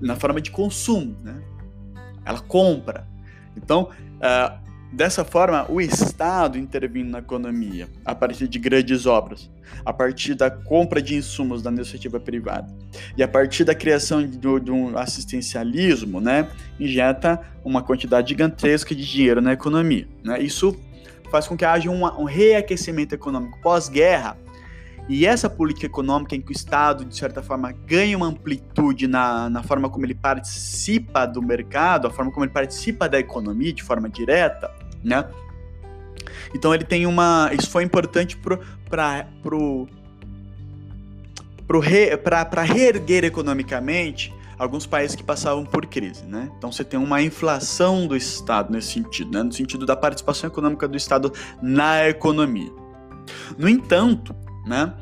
na 0.00 0.16
forma 0.16 0.40
de 0.40 0.50
consumo. 0.50 1.16
Né? 1.22 1.42
Ela 2.24 2.40
compra. 2.40 3.06
Então, 3.56 3.90
uh, 4.16 4.61
Dessa 4.92 5.24
forma, 5.24 5.64
o 5.70 5.80
Estado 5.80 6.58
intervindo 6.58 7.08
na 7.08 7.20
economia 7.20 7.88
a 8.04 8.14
partir 8.14 8.46
de 8.46 8.58
grandes 8.58 9.06
obras, 9.06 9.50
a 9.86 9.92
partir 9.92 10.34
da 10.34 10.50
compra 10.50 11.00
de 11.00 11.14
insumos 11.14 11.62
da 11.62 11.70
iniciativa 11.70 12.20
privada 12.20 12.70
e 13.16 13.22
a 13.22 13.26
partir 13.26 13.64
da 13.64 13.74
criação 13.74 14.20
de, 14.20 14.36
de 14.36 14.70
um 14.70 14.98
assistencialismo, 14.98 16.20
né, 16.20 16.46
injeta 16.78 17.40
uma 17.64 17.82
quantidade 17.82 18.28
gigantesca 18.28 18.94
de 18.94 19.10
dinheiro 19.10 19.40
na 19.40 19.54
economia. 19.54 20.06
Né? 20.22 20.42
Isso 20.42 20.78
faz 21.30 21.48
com 21.48 21.56
que 21.56 21.64
haja 21.64 21.90
um, 21.90 22.04
um 22.04 22.24
reaquecimento 22.24 23.14
econômico 23.14 23.58
pós-guerra 23.62 24.36
e 25.08 25.26
essa 25.26 25.48
política 25.48 25.86
econômica 25.86 26.36
em 26.36 26.40
que 26.40 26.52
o 26.52 26.56
Estado, 26.56 27.04
de 27.04 27.16
certa 27.16 27.42
forma, 27.42 27.72
ganha 27.72 28.16
uma 28.16 28.26
amplitude 28.26 29.08
na, 29.08 29.48
na 29.48 29.62
forma 29.62 29.88
como 29.88 30.04
ele 30.04 30.14
participa 30.14 31.26
do 31.26 31.42
mercado, 31.42 32.06
a 32.06 32.10
forma 32.10 32.30
como 32.30 32.44
ele 32.44 32.52
participa 32.52 33.08
da 33.08 33.18
economia 33.18 33.72
de 33.72 33.82
forma 33.82 34.08
direta, 34.08 34.70
né? 35.02 35.24
Então 36.54 36.74
ele 36.74 36.84
tem 36.84 37.06
uma. 37.06 37.50
Isso 37.52 37.70
foi 37.70 37.82
importante 37.82 38.36
para 38.88 39.26
pro, 39.42 39.88
pro 41.66 41.80
re, 41.80 42.10
reerguer 42.64 43.24
economicamente 43.24 44.32
alguns 44.58 44.86
países 44.86 45.16
que 45.16 45.24
passavam 45.24 45.64
por 45.64 45.86
crise, 45.86 46.24
né? 46.24 46.50
Então 46.56 46.70
você 46.70 46.84
tem 46.84 46.98
uma 46.98 47.20
inflação 47.22 48.06
do 48.06 48.16
Estado 48.16 48.72
nesse 48.72 48.92
sentido, 48.92 49.32
né? 49.32 49.42
No 49.42 49.52
sentido 49.52 49.84
da 49.84 49.96
participação 49.96 50.48
econômica 50.48 50.86
do 50.86 50.96
Estado 50.96 51.32
na 51.60 52.08
economia. 52.08 52.70
No 53.58 53.68
entanto, 53.68 54.34
né? 54.66 54.94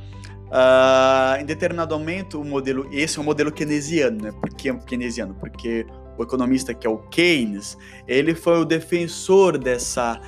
Uh, 0.46 1.40
em 1.40 1.44
determinado 1.44 1.96
momento, 1.96 2.40
o 2.40 2.44
modelo, 2.44 2.88
esse 2.90 3.18
é 3.18 3.20
o 3.20 3.24
modelo 3.24 3.52
keynesiano, 3.52 4.20
né? 4.22 4.32
Por 4.32 4.50
que 4.50 4.72
keynesiano? 4.78 5.34
Porque 5.34 5.86
o 6.20 6.22
economista 6.22 6.74
que 6.74 6.86
é 6.86 6.90
o 6.90 6.98
Keynes, 6.98 7.78
ele 8.06 8.34
foi 8.34 8.60
o 8.60 8.64
defensor 8.64 9.56
dessa, 9.56 10.20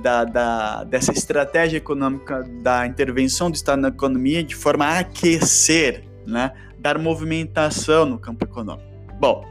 da, 0.00 0.24
da, 0.24 0.84
dessa 0.84 1.12
estratégia 1.12 1.76
econômica 1.78 2.42
da 2.62 2.86
intervenção 2.86 3.50
do 3.50 3.56
Estado 3.56 3.82
na 3.82 3.88
economia 3.88 4.44
de 4.44 4.54
forma 4.54 4.84
a 4.84 5.00
aquecer, 5.00 6.04
né? 6.26 6.52
dar 6.78 6.98
movimentação 6.98 8.06
no 8.06 8.18
campo 8.18 8.44
econômico. 8.44 8.88
Bom, 9.18 9.44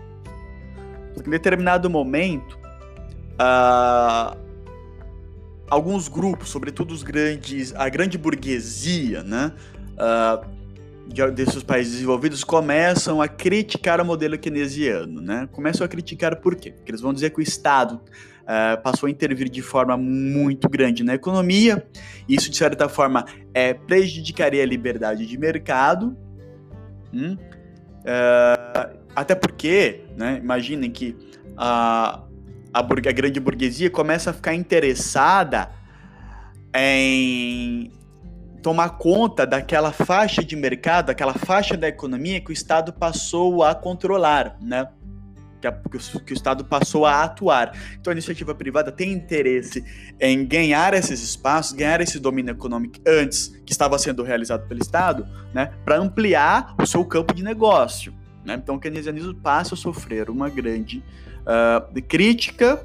em 1.17 1.29
determinado 1.29 1.89
momento, 1.89 2.57
uh, 3.33 4.37
alguns 5.69 6.07
grupos, 6.07 6.49
sobretudo 6.49 6.93
os 6.93 7.03
grandes, 7.03 7.75
a 7.75 7.89
grande 7.89 8.17
burguesia, 8.17 9.21
né? 9.21 9.53
Uh, 11.09 11.31
desses 11.31 11.63
países 11.63 11.93
desenvolvidos 11.93 12.43
começam 12.43 13.21
a 13.21 13.27
criticar 13.27 13.99
o 13.99 14.05
modelo 14.05 14.37
keynesiano, 14.37 15.19
né? 15.19 15.49
Começam 15.51 15.83
a 15.83 15.87
criticar 15.87 16.35
por 16.37 16.55
quê? 16.55 16.71
Porque 16.71 16.91
eles 16.91 17.01
vão 17.01 17.13
dizer 17.13 17.31
que 17.31 17.39
o 17.39 17.41
Estado 17.41 17.95
uh, 17.95 18.81
passou 18.83 19.07
a 19.07 19.09
intervir 19.09 19.49
de 19.49 19.61
forma 19.61 19.97
muito 19.97 20.69
grande 20.69 21.03
na 21.03 21.15
economia, 21.15 21.85
isso 22.27 22.49
de 22.49 22.57
certa 22.57 22.87
forma 22.87 23.25
é, 23.53 23.73
prejudicaria 23.73 24.61
a 24.61 24.65
liberdade 24.65 25.25
de 25.25 25.37
mercado, 25.37 26.15
hum? 27.13 27.35
uh, 27.35 28.99
até 29.15 29.33
porque, 29.33 30.01
né, 30.15 30.39
imaginem 30.41 30.91
que 30.91 31.15
a, 31.57 32.23
a, 32.73 32.79
a 32.79 33.11
grande 33.11 33.39
burguesia 33.39 33.89
começa 33.89 34.29
a 34.29 34.33
ficar 34.33 34.53
interessada 34.53 35.71
em 36.73 37.91
tomar 38.61 38.97
conta 38.97 39.45
daquela 39.45 39.91
faixa 39.91 40.43
de 40.43 40.55
mercado, 40.55 41.07
daquela 41.07 41.33
faixa 41.33 41.75
da 41.75 41.87
economia 41.87 42.41
que 42.41 42.51
o 42.51 42.53
Estado 42.53 42.93
passou 42.93 43.63
a 43.63 43.73
controlar, 43.73 44.57
né? 44.61 44.87
Que, 45.61 45.67
a, 45.67 45.73
que, 45.73 45.97
o, 45.97 46.19
que, 46.21 46.31
o, 46.31 46.35
Estado 46.35 46.63
passou 46.63 47.05
a 47.05 47.23
atuar. 47.23 47.73
Então 47.99 48.11
a 48.11 48.13
iniciativa 48.13 48.55
privada 48.55 48.93
tem 48.93 49.11
interesse 49.11 49.83
em 50.17 50.45
ganhar 50.45 50.93
esses 50.93 51.21
espaços, 51.21 51.73
ganhar 51.73 51.99
esse 51.99 52.17
domínio 52.17 52.51
econômico 52.51 52.95
antes 53.05 53.49
que 53.65 53.71
estava 53.73 53.99
sendo 53.99 54.23
realizado 54.23 54.65
pelo 54.67 54.81
Estado, 54.81 55.27
né? 55.53 55.71
Para 55.83 55.97
ampliar 55.97 56.75
o 56.81 56.85
seu 56.85 57.03
campo 57.03 57.33
de 57.33 57.43
negócio. 57.43 58.13
Né? 58.45 58.55
Então 58.55 58.75
o 58.75 58.79
keynesianismo 58.79 59.35
passa 59.35 59.75
a 59.75 59.77
sofrer 59.77 60.29
uma 60.29 60.49
grande 60.49 61.03
uh, 61.41 62.01
crítica, 62.03 62.83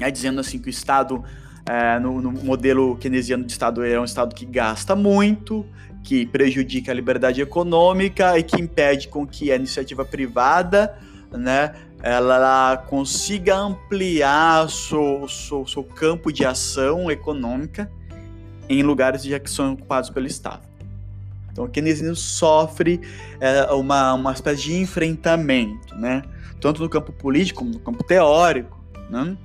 né? 0.00 0.10
dizendo 0.10 0.40
assim 0.40 0.58
que 0.58 0.68
o 0.68 0.70
Estado 0.70 1.22
é, 1.68 1.98
no, 1.98 2.20
no, 2.22 2.32
modelo 2.32 2.96
keynesiano 2.96 3.44
de 3.44 3.52
Estado 3.52 3.84
é 3.84 4.00
um 4.00 4.04
Estado 4.04 4.34
que 4.34 4.46
gasta 4.46 4.96
muito, 4.96 5.66
que 6.02 6.24
prejudica 6.24 6.90
a 6.90 6.94
liberdade 6.94 7.42
econômica 7.42 8.38
e 8.38 8.42
que 8.42 8.58
impede 8.58 9.08
com 9.08 9.26
que 9.26 9.52
a 9.52 9.56
iniciativa 9.56 10.02
privada, 10.02 10.98
né, 11.30 11.74
ela 12.02 12.78
consiga 12.88 13.56
ampliar 13.56 14.70
seu, 14.70 15.28
seu, 15.28 15.66
seu 15.66 15.84
campo 15.84 16.32
de 16.32 16.44
ação 16.44 17.10
econômica 17.10 17.90
em 18.66 18.82
lugares 18.82 19.22
já 19.22 19.38
que 19.38 19.50
são 19.50 19.74
ocupados 19.74 20.08
pelo 20.08 20.26
Estado. 20.26 20.62
Então 21.52 21.64
o 21.64 21.68
keynesianismo 21.68 22.16
sofre 22.16 23.00
é, 23.40 23.70
uma, 23.72 24.14
uma 24.14 24.32
espécie 24.32 24.62
de 24.62 24.76
enfrentamento, 24.80 25.94
né? 25.96 26.22
tanto 26.60 26.80
no 26.80 26.88
campo 26.88 27.12
político 27.12 27.58
como 27.58 27.72
no 27.72 27.80
campo 27.80 28.02
teórico. 28.02 28.78
Né? 29.10 29.36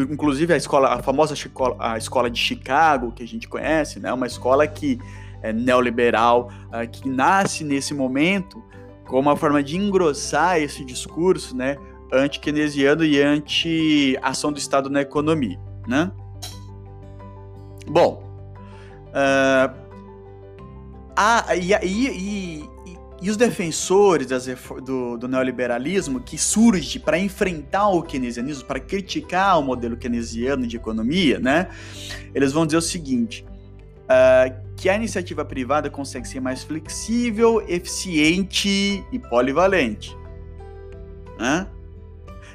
Inclusive 0.00 0.52
a 0.52 0.56
escola, 0.56 0.94
a 0.94 1.02
famosa 1.02 1.34
a 1.78 1.98
escola 1.98 2.30
de 2.30 2.38
Chicago, 2.38 3.12
que 3.12 3.22
a 3.22 3.26
gente 3.26 3.48
conhece, 3.48 4.00
né? 4.00 4.12
Uma 4.12 4.26
escola 4.26 4.66
que 4.66 4.98
é 5.42 5.52
neoliberal, 5.52 6.50
uh, 6.68 6.88
que 6.88 7.08
nasce 7.08 7.64
nesse 7.64 7.92
momento 7.92 8.62
como 9.06 9.28
uma 9.28 9.36
forma 9.36 9.62
de 9.62 9.76
engrossar 9.76 10.58
esse 10.58 10.84
discurso, 10.84 11.56
né? 11.56 11.76
Anti-keynesiano 12.12 13.04
e 13.04 13.20
anti-ação 13.20 14.52
do 14.52 14.58
Estado 14.58 14.88
na 14.88 15.00
economia, 15.00 15.58
né? 15.86 16.10
Bom, 17.86 18.22
uh, 19.08 19.82
a, 21.16 21.56
e, 21.56 21.72
e, 21.84 22.70
e 23.22 23.30
os 23.30 23.36
defensores 23.36 24.26
do, 24.84 25.16
do, 25.16 25.28
neoliberalismo 25.28 26.20
que 26.20 26.36
surge 26.36 26.98
para 26.98 27.16
enfrentar 27.16 27.88
o 27.88 28.02
keynesianismo, 28.02 28.64
para 28.64 28.80
criticar 28.80 29.60
o 29.60 29.62
modelo 29.62 29.96
keynesiano 29.96 30.66
de 30.66 30.76
economia, 30.76 31.38
né? 31.38 31.68
Eles 32.34 32.52
vão 32.52 32.66
dizer 32.66 32.78
o 32.78 32.82
seguinte: 32.82 33.46
uh, 34.02 34.72
que 34.76 34.88
a 34.88 34.96
iniciativa 34.96 35.44
privada 35.44 35.88
consegue 35.88 36.26
ser 36.26 36.40
mais 36.40 36.64
flexível, 36.64 37.64
eficiente 37.68 39.04
e 39.12 39.18
polivalente. 39.20 40.16
Né? 41.38 41.68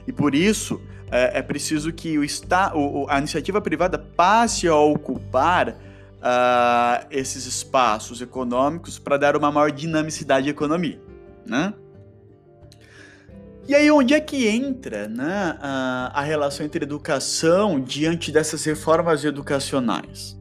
E 0.06 0.12
por 0.12 0.36
isso 0.36 0.82
é, 1.10 1.40
é 1.40 1.42
preciso 1.42 1.94
que 1.94 2.20
o, 2.20 3.08
a 3.08 3.18
iniciativa 3.20 3.62
privada 3.62 3.98
passe 3.98 4.68
a 4.68 4.76
ocupar 4.76 5.78
uh, 6.18 7.08
esses 7.10 7.46
espaços 7.46 8.22
econômicos 8.22 9.00
para 9.00 9.18
dar 9.18 9.36
uma 9.36 9.52
maior 9.52 9.72
dinamicidade 9.72 10.48
à 10.48 10.52
economia, 10.52 11.00
né? 11.46 11.74
E 13.68 13.76
aí, 13.76 13.92
onde 13.92 14.14
é 14.14 14.20
que 14.22 14.48
entra 14.48 15.10
né, 15.10 15.58
a, 15.60 16.12
a 16.14 16.22
relação 16.22 16.66
entre 16.66 16.86
educação 16.86 17.82
diante 17.82 18.32
dessas 18.32 18.64
reformas 18.64 19.26
educacionais? 19.26 20.40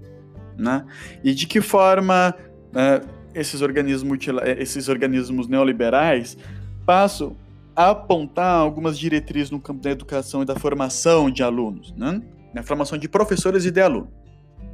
Né? 0.56 0.86
E 1.24 1.34
de 1.34 1.44
que 1.44 1.60
forma 1.60 2.32
né, 2.72 3.00
esses, 3.34 3.62
organismos, 3.62 4.18
esses 4.58 4.88
organismos 4.88 5.48
neoliberais 5.48 6.38
passam 6.86 7.36
a 7.74 7.90
apontar 7.90 8.60
algumas 8.60 8.96
diretrizes 8.96 9.50
no 9.50 9.60
campo 9.60 9.82
da 9.82 9.90
educação 9.90 10.42
e 10.42 10.46
da 10.46 10.54
formação 10.54 11.28
de 11.28 11.42
alunos, 11.42 11.92
né? 11.96 12.22
na 12.54 12.62
formação 12.62 12.96
de 12.96 13.08
professores 13.08 13.64
e 13.64 13.72
de 13.72 13.80
alunos. 13.80 14.08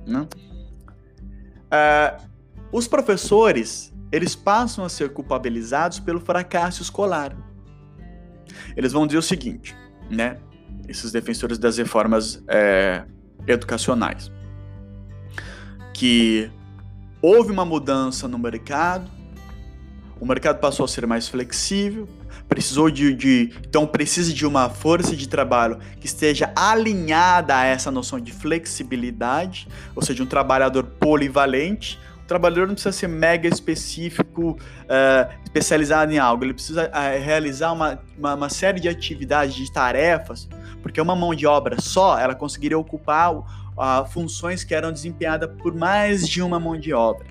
Né? 0.07 0.29
Uh, 1.73 2.29
os 2.71 2.87
professores 2.87 3.93
eles 4.13 4.37
passam 4.37 4.85
a 4.85 4.91
ser 4.91 5.11
culpabilizados 5.11 5.99
pelo 5.99 6.21
fracasso 6.21 6.83
escolar. 6.83 7.35
Eles 8.77 8.93
vão 8.93 9.07
dizer 9.07 9.19
o 9.19 9.23
seguinte, 9.23 9.75
né? 10.11 10.37
Esses 10.87 11.11
defensores 11.11 11.59
das 11.59 11.79
reformas 11.79 12.43
é, 12.47 13.05
educacionais, 13.47 14.31
que 15.95 16.51
houve 17.23 17.51
uma 17.51 17.65
mudança 17.65 18.29
no 18.29 18.39
mercado, 18.39 19.11
o 20.21 20.27
mercado 20.27 20.59
passou 20.61 20.85
a 20.85 20.89
ser 20.89 21.07
mais 21.07 21.29
flexível, 21.29 22.07
precisou 22.53 22.91
de, 22.91 23.15
de, 23.15 23.51
então 23.67 23.87
precisa 23.87 24.31
de 24.31 24.45
uma 24.45 24.69
força 24.69 25.17
de 25.17 25.27
trabalho 25.27 25.79
que 25.99 26.05
esteja 26.05 26.53
alinhada 26.55 27.57
a 27.57 27.65
essa 27.65 27.91
noção 27.91 28.21
de 28.21 28.31
flexibilidade, 28.31 29.67
ou 29.97 30.03
seja, 30.03 30.23
um 30.23 30.27
trabalhador 30.27 30.85
polivalente, 30.85 31.99
o 32.23 32.27
trabalhador 32.27 32.67
não 32.67 32.75
precisa 32.75 32.93
ser 32.93 33.09
mega 33.09 33.49
específico, 33.49 34.51
uh, 34.51 35.33
especializado 35.43 36.13
em 36.13 36.19
algo. 36.19 36.45
Ele 36.45 36.53
precisa 36.53 36.89
uh, 36.89 37.25
realizar 37.25 37.73
uma, 37.73 37.99
uma, 38.19 38.35
uma, 38.35 38.49
série 38.51 38.81
de 38.81 38.89
atividades, 38.89 39.55
de 39.55 39.73
tarefas, 39.73 40.47
porque 40.83 41.01
uma 41.01 41.17
mão 41.17 41.35
de 41.35 41.47
obra 41.47 41.81
só, 41.81 42.19
ela 42.19 42.35
conseguiria 42.35 42.79
ocupar 42.79 43.35
uh, 43.35 43.45
funções 44.11 44.63
que 44.63 44.75
eram 44.75 44.93
desempenhadas 44.93 45.49
por 45.63 45.75
mais 45.75 46.29
de 46.29 46.43
uma 46.43 46.61
mão 46.61 46.79
de 46.79 46.93
obra. 46.93 47.27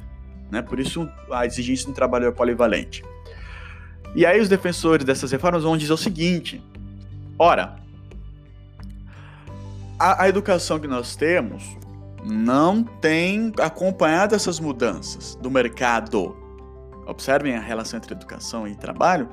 Né? 0.49 0.63
Por 0.63 0.79
isso, 0.79 1.07
a 1.31 1.45
exigência 1.45 1.85
de 1.85 1.91
um 1.91 1.93
trabalhador 1.93 2.33
polivalente. 2.33 3.03
E 4.15 4.25
aí 4.25 4.39
os 4.41 4.49
defensores 4.49 5.05
dessas 5.05 5.31
reformas 5.31 5.63
vão 5.63 5.77
dizer 5.77 5.93
o 5.93 5.97
seguinte, 5.97 6.61
ora, 7.39 7.75
a, 9.97 10.23
a 10.23 10.29
educação 10.29 10.79
que 10.79 10.87
nós 10.87 11.15
temos 11.15 11.63
não 12.25 12.83
tem 12.83 13.51
acompanhado 13.59 14.35
essas 14.35 14.59
mudanças 14.59 15.35
do 15.35 15.49
mercado. 15.49 16.35
Observem 17.07 17.55
a 17.55 17.59
relação 17.59 17.97
entre 17.97 18.13
educação 18.13 18.67
e 18.67 18.75
trabalho, 18.75 19.29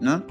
né? 0.00 0.22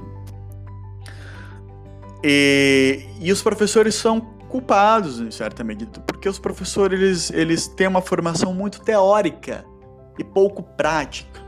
E, 2.22 3.04
e 3.20 3.30
os 3.30 3.40
professores 3.42 3.94
são 3.94 4.20
culpados, 4.48 5.20
em 5.20 5.30
certa 5.30 5.62
medida, 5.62 6.00
porque 6.00 6.28
os 6.28 6.38
professores 6.38 7.00
eles, 7.00 7.30
eles 7.30 7.68
têm 7.68 7.86
uma 7.86 8.02
formação 8.02 8.52
muito 8.52 8.80
teórica 8.80 9.64
e 10.18 10.24
pouco 10.24 10.62
prática. 10.62 11.47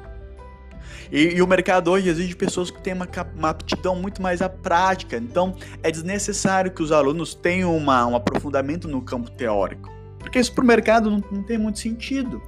E, 1.10 1.34
e, 1.34 1.42
o 1.42 1.46
mercado 1.46 1.90
hoje 1.90 2.08
exige 2.08 2.36
pessoas 2.36 2.70
que 2.70 2.80
têm 2.80 2.92
uma, 2.92 3.08
uma 3.36 3.50
aptidão 3.50 3.96
muito 3.96 4.22
mais 4.22 4.40
à 4.40 4.48
prática. 4.48 5.16
Então, 5.16 5.56
é 5.82 5.90
desnecessário 5.90 6.70
que 6.70 6.82
os 6.82 6.92
alunos 6.92 7.34
tenham 7.34 7.76
uma, 7.76 8.06
um 8.06 8.14
aprofundamento 8.14 8.86
no 8.86 9.02
campo 9.02 9.30
teórico. 9.30 9.90
Porque 10.18 10.38
isso 10.38 10.52
para 10.52 10.62
o 10.62 10.66
mercado 10.66 11.10
não, 11.10 11.22
não 11.32 11.42
tem 11.42 11.58
muito 11.58 11.80
sentido. 11.80 12.40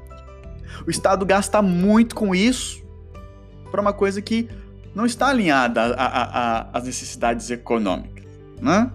O 0.86 0.90
Estado 0.90 1.26
gasta 1.26 1.60
muito 1.60 2.14
com 2.14 2.34
isso 2.34 2.82
para 3.70 3.80
uma 3.80 3.92
coisa 3.92 4.22
que 4.22 4.48
não 4.94 5.06
está 5.06 5.28
alinhada 5.28 5.94
às 6.72 6.84
necessidades 6.84 7.50
econômicas, 7.50 8.24
né? 8.60 8.90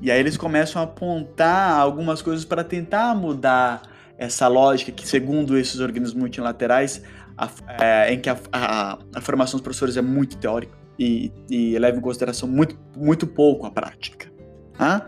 E 0.00 0.10
aí 0.10 0.18
eles 0.18 0.36
começam 0.36 0.80
a 0.80 0.84
apontar 0.84 1.78
algumas 1.78 2.22
coisas 2.22 2.44
para 2.44 2.64
tentar 2.64 3.14
mudar 3.14 3.82
essa 4.20 4.46
lógica 4.48 4.92
que, 4.92 5.08
segundo 5.08 5.56
esses 5.56 5.80
organismos 5.80 6.20
multilaterais, 6.20 7.02
a, 7.38 7.50
é, 7.82 8.12
em 8.12 8.20
que 8.20 8.28
a, 8.28 8.38
a, 8.52 8.98
a, 9.14 9.20
formação 9.22 9.56
dos 9.56 9.62
professores 9.62 9.96
é 9.96 10.02
muito 10.02 10.36
teórica 10.36 10.76
e, 10.98 11.32
e 11.48 11.78
leva 11.78 11.96
em 11.96 12.02
consideração 12.02 12.46
muito, 12.46 12.78
muito 12.94 13.26
pouco 13.26 13.66
a 13.66 13.70
prática. 13.70 14.30
Hã? 14.78 15.00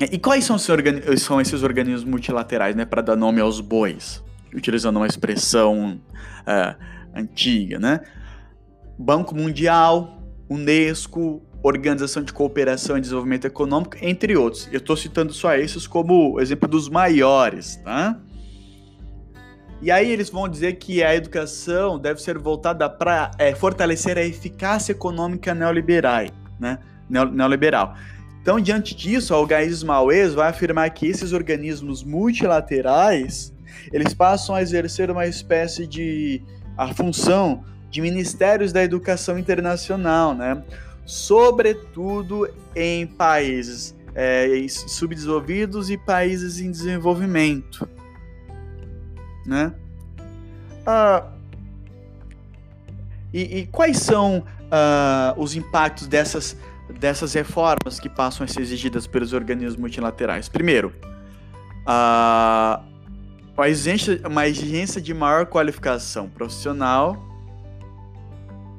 E 0.00 0.18
quais 0.18 0.44
são, 0.44 0.56
são 0.58 1.38
esses 1.38 1.62
organismos 1.62 2.02
multilaterais, 2.02 2.74
né, 2.74 2.86
para 2.86 3.02
dar 3.02 3.14
nome 3.14 3.42
aos 3.42 3.60
bois, 3.60 4.24
utilizando 4.52 4.96
uma 4.96 5.06
expressão 5.06 6.00
uh, 6.40 6.84
antiga, 7.14 7.78
né? 7.78 8.00
Banco 8.98 9.34
Mundial, 9.34 10.22
Unesco, 10.48 11.42
Organização 11.62 12.22
de 12.22 12.32
Cooperação 12.32 12.98
e 12.98 13.00
Desenvolvimento 13.00 13.46
Econômico, 13.46 13.96
entre 14.02 14.36
outros. 14.36 14.68
Eu 14.72 14.78
estou 14.78 14.96
citando 14.96 15.32
só 15.32 15.54
esses 15.54 15.86
como 15.86 16.40
exemplo 16.40 16.68
dos 16.68 16.88
maiores, 16.88 17.76
tá? 17.76 18.18
E 19.80 19.90
aí 19.90 20.10
eles 20.10 20.30
vão 20.30 20.48
dizer 20.48 20.74
que 20.74 21.02
a 21.02 21.14
educação 21.14 21.98
deve 21.98 22.22
ser 22.22 22.38
voltada 22.38 22.88
para 22.88 23.32
é, 23.38 23.54
fortalecer 23.54 24.16
a 24.16 24.22
eficácia 24.22 24.92
econômica 24.92 25.54
neoliberal, 25.54 26.26
né? 26.58 26.78
Neoliberal. 27.08 27.96
Então, 28.40 28.60
diante 28.60 28.94
disso, 28.94 29.34
Algaís 29.34 29.82
Maues 29.82 30.34
vai 30.34 30.48
afirmar 30.48 30.90
que 30.90 31.06
esses 31.06 31.32
organismos 31.32 32.02
multilaterais, 32.02 33.52
eles 33.92 34.12
passam 34.14 34.54
a 34.54 34.62
exercer 34.62 35.10
uma 35.10 35.26
espécie 35.26 35.86
de 35.86 36.42
a 36.76 36.92
função 36.92 37.64
de 37.90 38.00
ministérios 38.00 38.72
da 38.72 38.82
educação 38.82 39.38
internacional, 39.38 40.34
né? 40.34 40.62
Sobretudo 41.04 42.48
em 42.74 43.06
países 43.06 43.94
é, 44.14 44.46
subdesenvolvidos 44.68 45.90
e 45.90 45.96
países 45.96 46.60
em 46.60 46.70
desenvolvimento, 46.70 47.88
né? 49.46 49.74
Ah, 50.86 51.32
e, 53.32 53.60
e, 53.60 53.66
quais 53.66 53.98
são 53.98 54.44
ah, 54.70 55.34
os 55.36 55.56
impactos 55.56 56.06
dessas 56.06 56.56
dessas 56.98 57.32
reformas 57.32 57.98
que 57.98 58.08
passam 58.08 58.44
a 58.44 58.48
ser 58.48 58.60
exigidas 58.60 59.06
pelos 59.06 59.32
organismos 59.32 59.80
multilaterais. 59.80 60.48
Primeiro, 60.48 60.92
a, 61.86 62.82
uma, 63.56 63.68
exigência, 63.68 64.20
uma 64.26 64.46
exigência 64.46 65.00
de 65.00 65.14
maior 65.14 65.46
qualificação 65.46 66.28
profissional, 66.28 67.16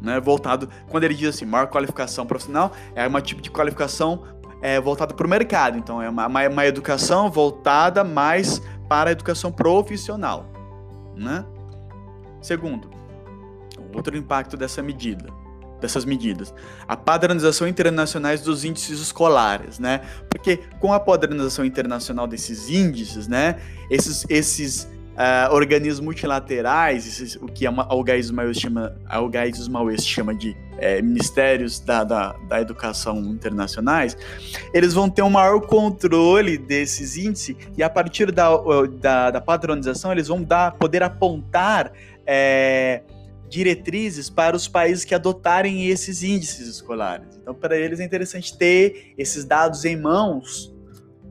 né, 0.04 0.20
voltado, 0.20 0.70
quando 0.90 1.06
ele 1.06 1.14
diz 1.14 1.30
assim, 1.30 1.46
maior 1.46 1.68
qualificação 1.68 2.26
profissional, 2.26 2.74
é 2.94 3.08
uma 3.08 3.22
tipo 3.22 3.42
de 3.42 3.50
qualificação 3.50 4.22
é, 4.62 4.80
voltada 4.80 5.14
para 5.14 5.26
o 5.26 5.30
mercado, 5.30 5.78
então 5.78 6.02
é 6.02 6.10
uma, 6.10 6.28
uma, 6.28 6.50
uma 6.50 6.66
educação 6.66 7.32
voltada 7.32 8.04
mais 8.04 8.62
para 8.90 9.10
a 9.10 9.14
educação 9.14 9.50
profissional, 9.50 10.46
né? 11.16 11.46
Segundo, 12.42 12.90
outro 13.96 14.18
impacto 14.18 14.58
dessa 14.58 14.84
medida, 14.84 15.30
dessas 15.80 16.04
medidas. 16.04 16.54
A 16.86 16.98
padronização 16.98 17.66
internacionais 17.66 18.42
dos 18.42 18.66
índices 18.66 19.00
escolares, 19.00 19.80
né? 19.80 20.02
Porque 20.30 20.58
com 20.80 20.92
a 20.92 21.00
padronização 21.00 21.64
internacional 21.64 22.28
desses 22.28 22.70
índices, 22.70 23.28
né? 23.28 23.58
Esses, 23.90 24.26
esses 24.30 24.88
uh, 25.14 25.54
organismos 25.54 26.00
multilaterais, 26.00 27.38
o 27.42 27.48
que 27.48 27.66
a 27.66 27.74
Algaís 27.90 28.30
Maues 28.32 28.58
chama, 28.58 28.96
Algaís 29.08 29.68
Maues 29.68 30.06
chama 30.06 30.34
de 30.34 30.56
é, 30.78 31.02
ministérios 31.02 31.80
da, 31.80 32.04
da, 32.04 32.34
da, 32.50 32.62
educação 32.62 33.18
internacionais, 33.20 34.18
eles 34.74 34.94
vão 34.94 35.10
ter 35.10 35.22
um 35.22 35.30
maior 35.30 35.62
controle 35.62 36.58
desses 36.58 37.16
índices 37.16 37.56
e 37.78 37.84
a 37.84 37.90
partir 37.90 38.32
da, 38.32 38.50
da, 39.00 39.32
da 39.32 39.42
padronização 39.42 40.12
eles 40.12 40.28
vão 40.28 40.44
dar, 40.44 40.74
poder 40.74 41.04
apontar 41.04 41.94
é, 42.26 43.02
diretrizes 43.48 44.30
para 44.30 44.56
os 44.56 44.68
países 44.68 45.06
que 45.06 45.14
adotarem 45.14 45.88
esses 45.88 46.24
índices 46.24 46.68
escolares. 46.68 47.38
Então, 47.40 47.54
para 47.54 47.78
eles 47.78 48.00
é 48.00 48.04
interessante 48.04 48.58
ter 48.58 49.14
esses 49.18 49.46
dados 49.46 49.86
em 49.86 49.96
mãos 49.96 50.73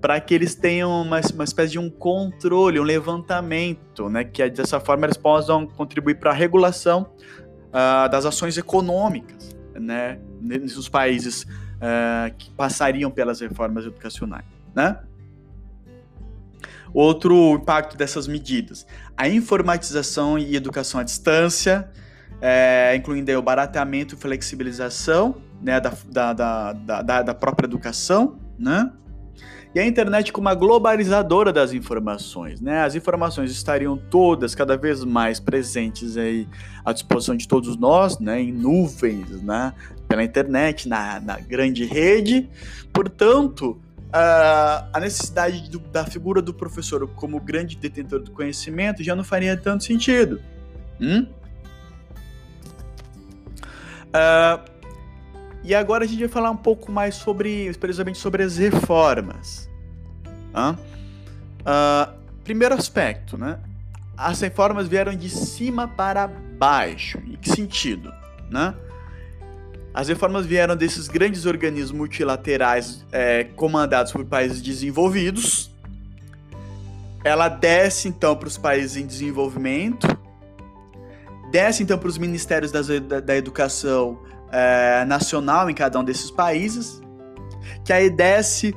para 0.02 0.20
que 0.20 0.34
eles 0.34 0.56
tenham 0.56 0.90
uma, 1.00 1.20
uma 1.32 1.44
espécie 1.44 1.72
de 1.72 1.78
um 1.78 1.88
controle, 1.88 2.80
um 2.80 2.82
levantamento, 2.82 4.08
né, 4.08 4.24
que 4.24 4.50
dessa 4.50 4.80
forma 4.80 5.06
eles 5.06 5.16
possam 5.16 5.64
contribuir 5.64 6.16
para 6.16 6.32
a 6.32 6.34
regulação 6.34 7.12
uh, 7.68 8.10
das 8.10 8.26
ações 8.26 8.58
econômicas, 8.58 9.56
né, 9.74 10.18
nesses 10.40 10.88
países 10.88 11.44
uh, 11.44 12.34
que 12.36 12.50
passariam 12.50 13.12
pelas 13.12 13.40
reformas 13.40 13.86
educacionais, 13.86 14.44
né? 14.74 14.98
Outro 16.92 17.54
impacto 17.54 17.96
dessas 17.96 18.26
medidas, 18.26 18.86
a 19.16 19.26
informatização 19.28 20.36
e 20.36 20.56
educação 20.56 21.00
à 21.00 21.02
distância, 21.02 21.88
é, 22.38 22.94
incluindo 22.94 23.32
o 23.38 23.40
barateamento 23.40 24.14
e 24.14 24.18
flexibilização 24.18 25.36
né, 25.62 25.80
da, 25.80 25.92
da, 26.06 26.32
da, 26.34 26.72
da, 26.72 27.22
da 27.22 27.34
própria 27.34 27.66
educação, 27.66 28.38
né? 28.58 28.92
E 29.74 29.80
a 29.80 29.87
internet 29.87 30.32
como 30.32 30.48
uma 30.48 30.54
globalizadora 30.54 31.52
das 31.52 31.72
informações, 31.72 32.61
né? 32.61 32.82
As 32.82 32.94
informações 32.94 33.50
estariam 33.50 33.96
todas 33.96 34.54
cada 34.54 34.76
vez 34.76 35.02
mais 35.02 35.40
presentes 35.40 36.16
aí 36.16 36.46
à 36.85 36.92
disposição 36.92 37.35
de 37.35 37.48
todos 37.48 37.76
nós, 37.76 38.18
né? 38.18 38.40
Em 38.40 38.52
nuvens, 38.52 39.42
né? 39.42 39.72
Pela 40.06 40.22
internet, 40.22 40.88
na, 40.88 41.20
na 41.20 41.38
grande 41.38 41.85
rede. 41.85 42.50
Portanto, 42.92 43.80
uh, 44.08 44.88
a 44.92 45.00
necessidade 45.00 45.70
do, 45.70 45.78
da 45.78 46.04
figura 46.04 46.42
do 46.42 46.52
professor 46.52 47.08
como 47.08 47.40
grande 47.40 47.76
detentor 47.76 48.20
do 48.20 48.30
conhecimento 48.30 49.02
já 49.02 49.16
não 49.16 49.24
faria 49.24 49.56
tanto 49.56 49.85
sentido. 49.85 50.38
Hum? 51.00 51.26
Uh, 54.08 54.71
e 55.64 55.75
agora 55.75 56.05
a 56.05 56.07
gente 56.07 56.20
vai 56.20 56.29
falar 56.29 56.51
um 56.51 56.57
pouco 56.57 56.90
mais 56.90 57.14
sobre, 57.14 57.72
precisamente 57.79 58.18
sobre 58.18 58.42
as 58.42 58.57
reformas. 58.57 59.70
Uh, 61.61 62.12
primeiro 62.42 62.75
aspecto, 62.75 63.38
né? 63.38 63.59
As 64.16 64.40
reformas 64.40 64.88
vieram 64.88 65.14
de 65.14 65.31
cima 65.31 65.88
para 65.88 66.27
baixo. 66.27 67.18
Em 67.27 67.37
que 67.37 67.48
sentido, 67.48 68.12
né? 68.51 68.75
As 69.94 70.09
reformas 70.09 70.46
vieram 70.46 70.75
desses 70.75 71.07
grandes 71.07 71.44
organismos 71.44 71.92
multilaterais 71.92 73.05
é, 73.12 73.44
comandados 73.44 74.11
por 74.11 74.25
países 74.25 74.62
desenvolvidos. 74.62 75.70
Ela 77.22 77.48
desce 77.48 78.09
então 78.09 78.35
para 78.35 78.48
os 78.48 78.59
países 78.59 78.96
em 78.96 79.07
desenvolvimento, 79.07 80.07
desce 81.52 81.82
então 81.82 81.98
para 81.98 82.08
os 82.08 82.16
ministérios 82.16 82.72
das, 82.72 82.88
da, 82.88 83.20
da 83.20 83.36
educação 83.36 84.18
é, 84.50 85.04
nacional 85.04 85.68
em 85.68 85.74
cada 85.74 86.00
um 86.00 86.04
desses 86.04 86.30
países, 86.30 87.00
que 87.84 87.92
aí 87.92 88.08
desce 88.08 88.74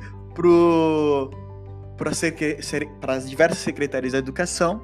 para 3.00 3.14
as 3.14 3.28
diversas 3.28 3.58
secretarias 3.58 4.12
da 4.12 4.18
educação, 4.18 4.82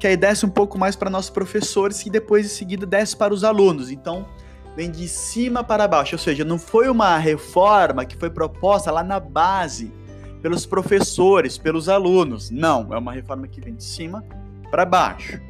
que 0.00 0.06
aí 0.06 0.16
desce 0.16 0.46
um 0.46 0.48
pouco 0.48 0.78
mais 0.78 0.96
para 0.96 1.10
nossos 1.10 1.30
professores 1.30 2.04
e 2.06 2.10
depois 2.10 2.46
em 2.46 2.48
seguida 2.48 2.86
desce 2.86 3.14
para 3.14 3.34
os 3.34 3.44
alunos. 3.44 3.90
Então 3.90 4.26
vem 4.74 4.90
de 4.90 5.06
cima 5.06 5.62
para 5.62 5.86
baixo, 5.86 6.14
ou 6.14 6.18
seja, 6.18 6.44
não 6.44 6.58
foi 6.58 6.88
uma 6.88 7.18
reforma 7.18 8.06
que 8.06 8.16
foi 8.16 8.30
proposta 8.30 8.90
lá 8.90 9.04
na 9.04 9.20
base 9.20 9.92
pelos 10.40 10.64
professores, 10.64 11.58
pelos 11.58 11.88
alunos. 11.90 12.50
Não, 12.50 12.92
é 12.92 12.98
uma 12.98 13.12
reforma 13.12 13.46
que 13.46 13.60
vem 13.60 13.74
de 13.74 13.84
cima 13.84 14.24
para 14.70 14.86
baixo, 14.86 15.40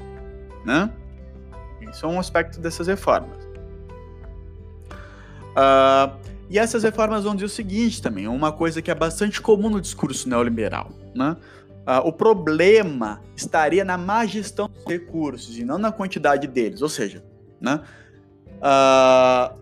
né? 0.64 0.90
Isso 1.90 2.04
é 2.06 2.08
um 2.08 2.18
aspecto 2.18 2.60
dessas 2.60 2.86
reformas. 2.86 3.44
Uh, 5.54 6.16
e 6.50 6.58
essas 6.58 6.82
reformas 6.82 7.24
vão 7.24 7.34
dizer 7.34 7.46
o 7.46 7.48
seguinte 7.48 8.02
também, 8.02 8.26
uma 8.28 8.52
coisa 8.52 8.82
que 8.82 8.90
é 8.90 8.94
bastante 8.94 9.40
comum 9.40 9.70
no 9.70 9.80
discurso 9.80 10.28
neoliberal, 10.28 10.90
né? 11.14 11.36
Uh, 11.86 12.08
o 12.08 12.12
problema 12.12 13.20
estaria 13.36 13.84
na 13.84 13.98
má 13.98 14.24
gestão 14.24 14.68
dos 14.68 14.84
recursos 14.86 15.58
e 15.58 15.64
não 15.64 15.76
na 15.76 15.92
quantidade 15.92 16.46
deles, 16.46 16.80
ou 16.80 16.88
seja, 16.88 17.22
né? 17.60 17.80
Uh, 18.56 19.58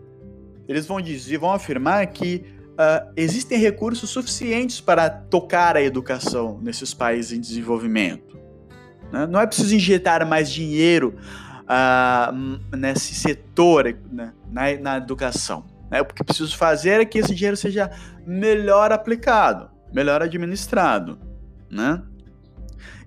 eles 0.69 0.87
vão 0.87 1.01
dizer, 1.01 1.39
vão 1.39 1.53
afirmar 1.53 2.07
que 2.07 2.45
uh, 2.73 3.13
existem 3.17 3.59
recursos 3.59 4.11
suficientes 4.11 4.81
para 4.81 5.11
tocar 5.11 5.77
a 5.77 5.83
educação 5.83 6.59
nesses 6.63 6.95
países 6.95 7.33
em 7.33 7.41
desenvolvimento. 7.41 8.39
Né? 9.13 9.27
Não 9.27 9.41
é 9.41 9.47
preciso 9.47 9.75
injetar 9.75 10.27
mais 10.27 10.51
dinheiro 10.51 11.17
nesse 12.77 13.15
setor 13.15 13.97
né? 14.11 14.33
na, 14.51 14.77
na 14.79 14.97
educação. 14.97 15.65
Né? 15.91 16.01
O 16.01 16.05
que 16.05 16.25
preciso 16.25 16.57
fazer 16.57 17.01
é 17.01 17.05
que 17.05 17.19
esse 17.19 17.35
dinheiro 17.35 17.57
seja 17.57 17.91
melhor 18.27 18.93
aplicado, 18.93 19.71
melhor 19.93 20.23
administrado. 20.23 21.19
Né? 21.71 22.03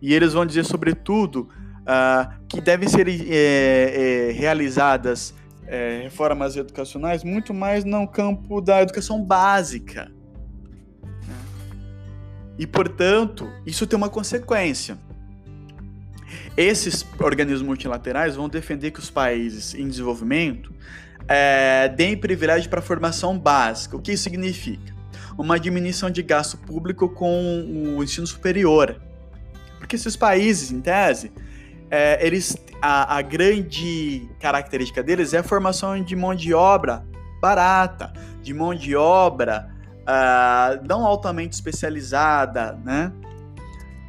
E 0.01 0.13
eles 0.13 0.33
vão 0.33 0.45
dizer, 0.45 0.65
sobretudo, 0.65 1.49
uh, 1.81 2.45
que 2.47 2.61
devem 2.61 2.87
ser 2.87 3.07
é, 3.07 4.29
é, 4.29 4.31
realizadas 4.31 5.33
é, 5.67 6.01
reformas 6.03 6.55
educacionais 6.55 7.23
muito 7.23 7.53
mais 7.53 7.83
no 7.83 8.07
campo 8.07 8.61
da 8.61 8.81
educação 8.81 9.23
básica. 9.23 10.11
Né? 11.01 11.35
E, 12.59 12.67
portanto, 12.67 13.49
isso 13.65 13.87
tem 13.87 13.97
uma 13.97 14.09
consequência. 14.09 14.97
Esses 16.57 17.05
organismos 17.19 17.61
multilaterais 17.61 18.35
vão 18.35 18.47
defender 18.47 18.91
que 18.91 18.99
os 18.99 19.09
países 19.09 19.73
em 19.73 19.87
desenvolvimento 19.87 20.73
é, 21.27 21.89
deem 21.89 22.15
privilégio 22.15 22.69
para 22.69 22.79
a 22.79 22.83
formação 22.83 23.37
básica. 23.37 23.97
O 23.97 24.01
que 24.01 24.13
isso 24.13 24.23
significa? 24.23 24.93
Uma 25.37 25.59
diminuição 25.59 26.09
de 26.09 26.23
gasto 26.23 26.57
público 26.57 27.09
com 27.09 27.95
o 27.97 28.03
ensino 28.03 28.25
superior. 28.25 29.01
Porque 29.79 29.97
esses 29.97 30.15
países, 30.15 30.71
em 30.71 30.79
tese, 30.79 31.31
é, 31.91 32.25
eles, 32.25 32.55
a, 32.81 33.17
a, 33.17 33.21
grande 33.21 34.27
característica 34.39 35.03
deles 35.03 35.33
é 35.33 35.39
a 35.39 35.43
formação 35.43 36.01
de 36.01 36.15
mão 36.15 36.33
de 36.33 36.53
obra 36.53 37.05
barata, 37.41 38.13
de 38.41 38.53
mão 38.53 38.73
de 38.73 38.95
obra 38.95 39.69
uh, 40.01 40.87
não 40.87 41.05
altamente 41.05 41.53
especializada, 41.53 42.79
né? 42.83 43.11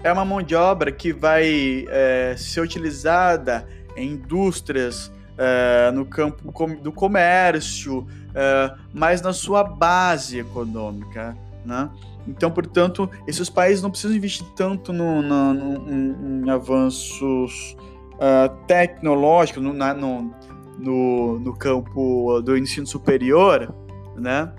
É 0.07 0.13
uma 0.13 0.25
mão 0.25 0.41
de 0.41 0.55
obra 0.55 0.93
que 0.93 1.13
vai 1.13 1.85
é, 1.89 2.37
ser 2.39 2.61
utilizada 2.61 3.67
em 3.97 4.13
indústrias 4.13 5.11
é, 5.37 5.91
no 5.91 6.07
campo 6.07 6.77
do 6.81 6.93
comércio, 6.93 8.07
é, 8.33 8.73
mas 8.95 9.21
na 9.21 9.33
sua 9.33 9.65
base 9.65 10.39
econômica, 10.39 11.37
né? 11.65 11.91
Então, 12.25 12.53
portanto, 12.53 13.11
esses 13.27 13.51
países 13.51 13.83
não 13.83 13.91
precisam 13.91 14.17
investir 14.17 14.47
tanto 14.55 14.93
no, 14.93 15.21
no, 15.23 15.55
no 15.55 16.47
em 16.47 16.51
avanços 16.51 17.77
uh, 18.15 18.49
tecnológicos 18.69 19.61
no, 19.61 19.73
na, 19.73 19.93
no, 19.93 20.33
no, 20.79 21.41
no, 21.41 21.53
campo 21.53 22.41
do 22.43 22.57
ensino 22.57 22.87
superior, 22.87 23.75
né? 24.17 24.53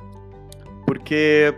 Porque 0.86 1.55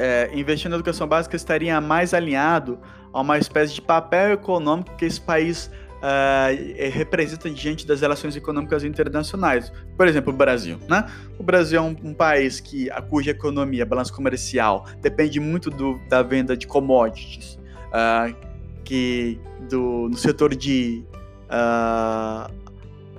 é, 0.00 0.30
investir 0.32 0.70
na 0.70 0.76
educação 0.76 1.06
básica 1.06 1.36
estaria 1.36 1.78
mais 1.78 2.14
alinhado 2.14 2.78
a 3.12 3.20
uma 3.20 3.36
espécie 3.36 3.74
de 3.74 3.82
papel 3.82 4.32
econômico 4.32 4.96
que 4.96 5.04
esse 5.04 5.20
país 5.20 5.70
uh, 5.96 6.90
representa 6.90 7.50
diante 7.50 7.86
das 7.86 8.00
relações 8.00 8.34
econômicas 8.34 8.82
internacionais. 8.82 9.70
Por 9.98 10.08
exemplo, 10.08 10.32
o 10.32 10.36
Brasil. 10.36 10.78
Né? 10.88 11.06
O 11.38 11.42
Brasil 11.42 11.78
é 11.78 11.82
um, 11.82 11.94
um 12.02 12.14
país 12.14 12.60
que, 12.60 12.90
a 12.90 13.02
cuja 13.02 13.32
economia, 13.32 13.84
balanço 13.84 14.14
comercial, 14.14 14.86
depende 15.02 15.38
muito 15.38 15.68
do, 15.68 16.00
da 16.08 16.22
venda 16.22 16.56
de 16.56 16.66
commodities, 16.66 17.58
uh, 17.88 18.34
que 18.82 19.38
do, 19.68 20.08
no 20.08 20.16
setor 20.16 20.54
de. 20.54 21.04
Uh, 21.44 22.50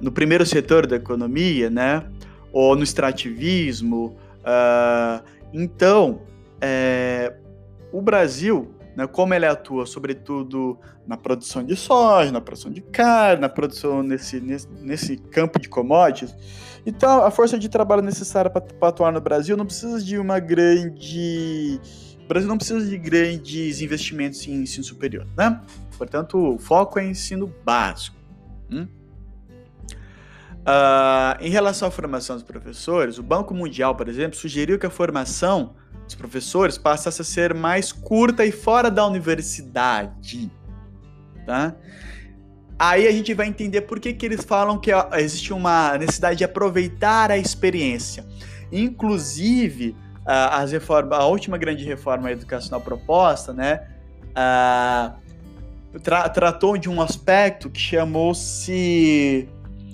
no 0.01 0.11
primeiro 0.11 0.47
setor 0.47 0.87
da 0.87 0.95
economia, 0.95 1.69
né? 1.69 2.03
Ou 2.51 2.75
no 2.75 2.81
extrativismo. 2.81 4.17
então, 5.53 6.21
é, 6.61 7.35
o 7.91 8.01
Brasil 8.01 8.75
né, 8.95 9.07
como 9.07 9.33
ele 9.33 9.45
atua, 9.45 9.85
sobretudo 9.85 10.77
na 11.07 11.17
produção 11.17 11.63
de 11.63 11.75
soja, 11.75 12.31
na 12.31 12.41
produção 12.41 12.71
de 12.71 12.81
carne, 12.81 13.41
na 13.41 13.49
produção 13.49 14.03
nesse, 14.03 14.39
nesse, 14.39 14.67
nesse 14.81 15.17
campo 15.17 15.59
de 15.59 15.69
commodities. 15.69 16.35
Então, 16.85 17.23
a 17.23 17.31
força 17.31 17.57
de 17.57 17.69
trabalho 17.69 18.01
necessária 18.01 18.49
para 18.49 18.63
atuar 18.81 19.11
no 19.11 19.21
Brasil 19.21 19.55
não 19.55 19.65
precisa 19.65 20.01
de 20.03 20.17
uma 20.17 20.39
grande. 20.39 21.79
O 22.23 22.27
Brasil 22.27 22.49
não 22.49 22.57
precisa 22.57 22.85
de 22.85 22.97
grandes 22.97 23.81
investimentos 23.81 24.45
em 24.47 24.61
ensino 24.61 24.83
superior, 24.83 25.27
né? 25.37 25.61
Portanto, 25.97 26.55
o 26.55 26.57
foco 26.57 26.97
é 26.97 27.05
ensino 27.05 27.53
básico. 27.63 28.17
Hum? 28.69 28.87
Uh, 30.61 31.41
em 31.41 31.49
relação 31.49 31.87
à 31.87 31.91
formação 31.91 32.35
dos 32.35 32.43
professores, 32.43 33.17
o 33.17 33.23
Banco 33.23 33.53
Mundial, 33.53 33.95
por 33.95 34.07
exemplo, 34.07 34.37
sugeriu 34.37 34.77
que 34.79 34.85
a 34.85 34.89
formação 34.89 35.75
dos 36.05 36.15
professores 36.15 36.77
passasse 36.77 37.21
a 37.21 37.25
ser 37.25 37.53
mais 37.53 37.91
curta 37.91 38.45
e 38.45 38.51
fora 38.51 38.89
da 38.91 39.05
universidade, 39.05 40.51
tá? 41.45 41.75
Aí 42.77 43.07
a 43.07 43.11
gente 43.11 43.33
vai 43.33 43.47
entender 43.47 43.81
por 43.81 43.99
que, 43.99 44.11
que 44.11 44.25
eles 44.25 44.43
falam 44.43 44.79
que 44.79 44.89
existe 45.13 45.53
uma 45.53 45.97
necessidade 45.99 46.39
de 46.39 46.43
aproveitar 46.43 47.29
a 47.29 47.37
experiência. 47.37 48.25
Inclusive, 48.71 49.95
as 50.25 50.71
reformas, 50.71 51.19
a 51.19 51.25
última 51.25 51.59
grande 51.59 51.83
reforma 51.83 52.31
educacional 52.31 52.81
proposta, 52.81 53.53
né, 53.53 53.87
tra 56.01 56.29
tratou 56.29 56.77
de 56.77 56.89
um 56.89 57.01
aspecto 57.01 57.69
que 57.69 57.79
chamou-se 57.79 59.47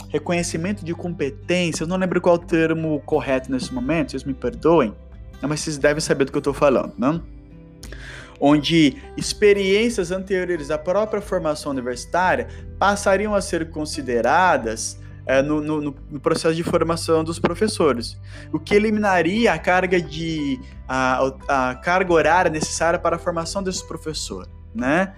reconhecimento 0.10 0.86
de 0.86 0.93
competência. 0.93 1.84
Eu 1.84 1.88
não 1.88 1.98
lembro 1.98 2.22
qual 2.22 2.36
o 2.36 2.39
termo 2.39 3.02
correto 3.02 3.52
nesse 3.52 3.74
momento, 3.74 4.12
vocês 4.12 4.24
me 4.24 4.34
perdoem 4.34 4.96
mas 5.41 5.60
vocês 5.60 5.78
devem 5.78 6.02
saber 6.02 6.26
do 6.26 6.32
que 6.32 6.38
eu 6.38 6.39
estou 6.39 6.54
falando, 6.54 6.93
não? 6.97 7.23
Onde 8.39 8.95
experiências 9.15 10.12
anteriores 10.12 10.69
à 10.69 10.78
própria 10.78 11.21
formação 11.21 11.71
universitária 11.71 12.47
passariam 12.78 13.34
a 13.34 13.41
ser 13.41 13.69
consideradas 13.69 15.00
é, 15.26 15.41
no, 15.41 15.60
no, 15.60 15.82
no, 15.82 16.19
processo 16.19 16.56
de 16.56 16.63
formação 16.63 17.23
dos 17.23 17.38
professores, 17.38 18.17
o 18.54 18.60
que 18.60 18.73
eliminaria 18.73 19.52
a 19.52 19.60
carga 19.60 20.00
de 20.00 20.58
a, 20.88 21.34
a 21.47 21.76
carga 21.76 22.13
horária 22.13 22.50
necessária 22.50 22.97
para 22.97 23.17
a 23.17 23.19
formação 23.19 23.62
desse 23.62 23.86
professor, 23.86 24.47
né? 24.73 25.13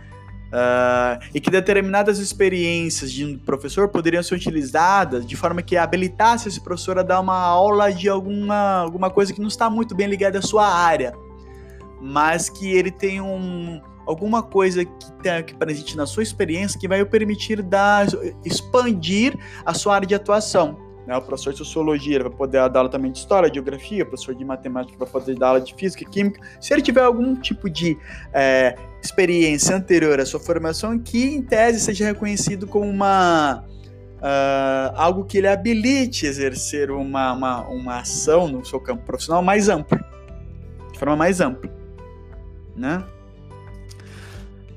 Uh, 0.50 1.22
e 1.32 1.40
que 1.40 1.52
determinadas 1.52 2.18
experiências 2.18 3.12
de 3.12 3.24
um 3.24 3.38
professor 3.38 3.88
poderiam 3.88 4.24
ser 4.24 4.34
utilizadas 4.34 5.24
de 5.24 5.36
forma 5.36 5.62
que 5.62 5.78
habilitasse 5.78 6.48
esse 6.48 6.60
professor 6.60 6.98
a 6.98 7.04
dar 7.04 7.20
uma 7.20 7.38
aula 7.38 7.94
de 7.94 8.10
alguma, 8.10 8.80
alguma 8.80 9.12
coisa 9.12 9.32
que 9.32 9.40
não 9.40 9.48
está 9.48 9.70
muito 9.70 9.94
bem 9.94 10.08
ligada 10.08 10.40
à 10.40 10.42
sua 10.42 10.68
área, 10.68 11.14
mas 12.02 12.50
que 12.50 12.72
ele 12.72 12.90
tem 12.90 13.22
um, 13.22 13.80
alguma 14.08 14.42
coisa 14.42 14.84
que, 14.84 15.12
tem, 15.22 15.44
que 15.44 15.54
presente 15.54 15.96
na 15.96 16.08
sua 16.08 16.24
experiência 16.24 16.80
que 16.80 16.88
vai 16.88 17.00
o 17.00 17.06
permitir 17.06 17.62
dar, 17.62 18.08
expandir 18.44 19.38
a 19.64 19.76
sua 19.76 19.96
área 19.96 20.08
de 20.08 20.16
atuação. 20.16 20.80
Né? 21.06 21.16
O 21.16 21.22
professor 21.22 21.54
de 21.54 21.60
sociologia 21.60 22.24
vai 22.24 22.32
poder 22.32 22.68
dar 22.70 22.80
aula 22.80 22.90
também 22.90 23.12
de 23.12 23.20
história, 23.20 23.50
de 23.50 23.56
geografia, 23.56 24.04
o 24.04 24.08
professor 24.08 24.34
de 24.34 24.44
matemática 24.44 24.98
vai 24.98 25.08
poder 25.08 25.38
dar 25.38 25.50
aula 25.50 25.62
de 25.62 25.76
física, 25.76 26.04
química. 26.06 26.42
Se 26.60 26.74
ele 26.74 26.82
tiver 26.82 27.04
algum 27.04 27.36
tipo 27.36 27.70
de 27.70 27.96
é, 28.34 28.76
experiência 29.02 29.76
anterior 29.76 30.20
à 30.20 30.26
sua 30.26 30.40
formação, 30.40 30.98
que 31.00 31.24
em 31.24 31.42
tese 31.42 31.80
seja 31.80 32.06
reconhecido 32.06 32.68
como 32.68 32.86
uma 32.86 33.64
uh, 34.20 34.94
algo 34.96 35.26
que 35.26 35.38
ele 35.38 35.48
habilite 35.48 36.26
exercer 36.26 36.92
uma, 36.92 37.34
uma, 37.34 37.68
uma 37.68 38.00
ação 38.00 38.48
no 38.48 38.66
seu 38.66 38.80
campo 38.80 39.04
profissional 39.06 39.42
mais 39.42 39.70
amplo, 39.70 40.00
de 40.92 41.00
forma 41.00 41.16
mais 41.16 41.42
ampla, 41.42 41.72
né? 42.76 43.04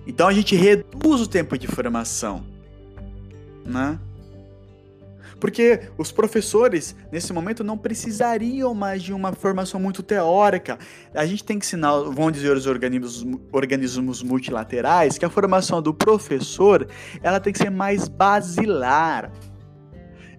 Então 0.07 0.27
a 0.27 0.33
gente 0.33 0.57
reduz 0.57 1.21
o 1.21 1.27
tempo 1.27 1.57
de 1.57 1.67
formação, 1.67 2.45
né? 3.65 3.99
Porque 5.43 5.81
os 5.99 6.13
professores, 6.13 6.95
nesse 7.11 7.33
momento, 7.33 7.65
não 7.65 7.77
precisariam 7.77 8.73
mais 8.75 9.03
de 9.03 9.13
uma 9.13 9.33
formação 9.33 9.81
muito 9.81 10.01
teórica. 10.01 10.79
A 11.13 11.27
gente 11.27 11.43
tem 11.43 11.59
que 11.59 11.67
ensinar, 11.67 11.99
vão 11.99 12.31
dizer 12.31 12.57
os 12.57 12.65
organismos, 12.69 13.27
organismos 13.51 14.23
multilaterais, 14.23 15.19
que 15.19 15.25
a 15.25 15.29
formação 15.29 15.83
do 15.83 15.93
professor 15.93 16.87
ela 17.21 17.41
tem 17.41 17.53
que 17.53 17.59
ser 17.59 17.71
mais 17.71 18.07
basilar. 18.07 19.33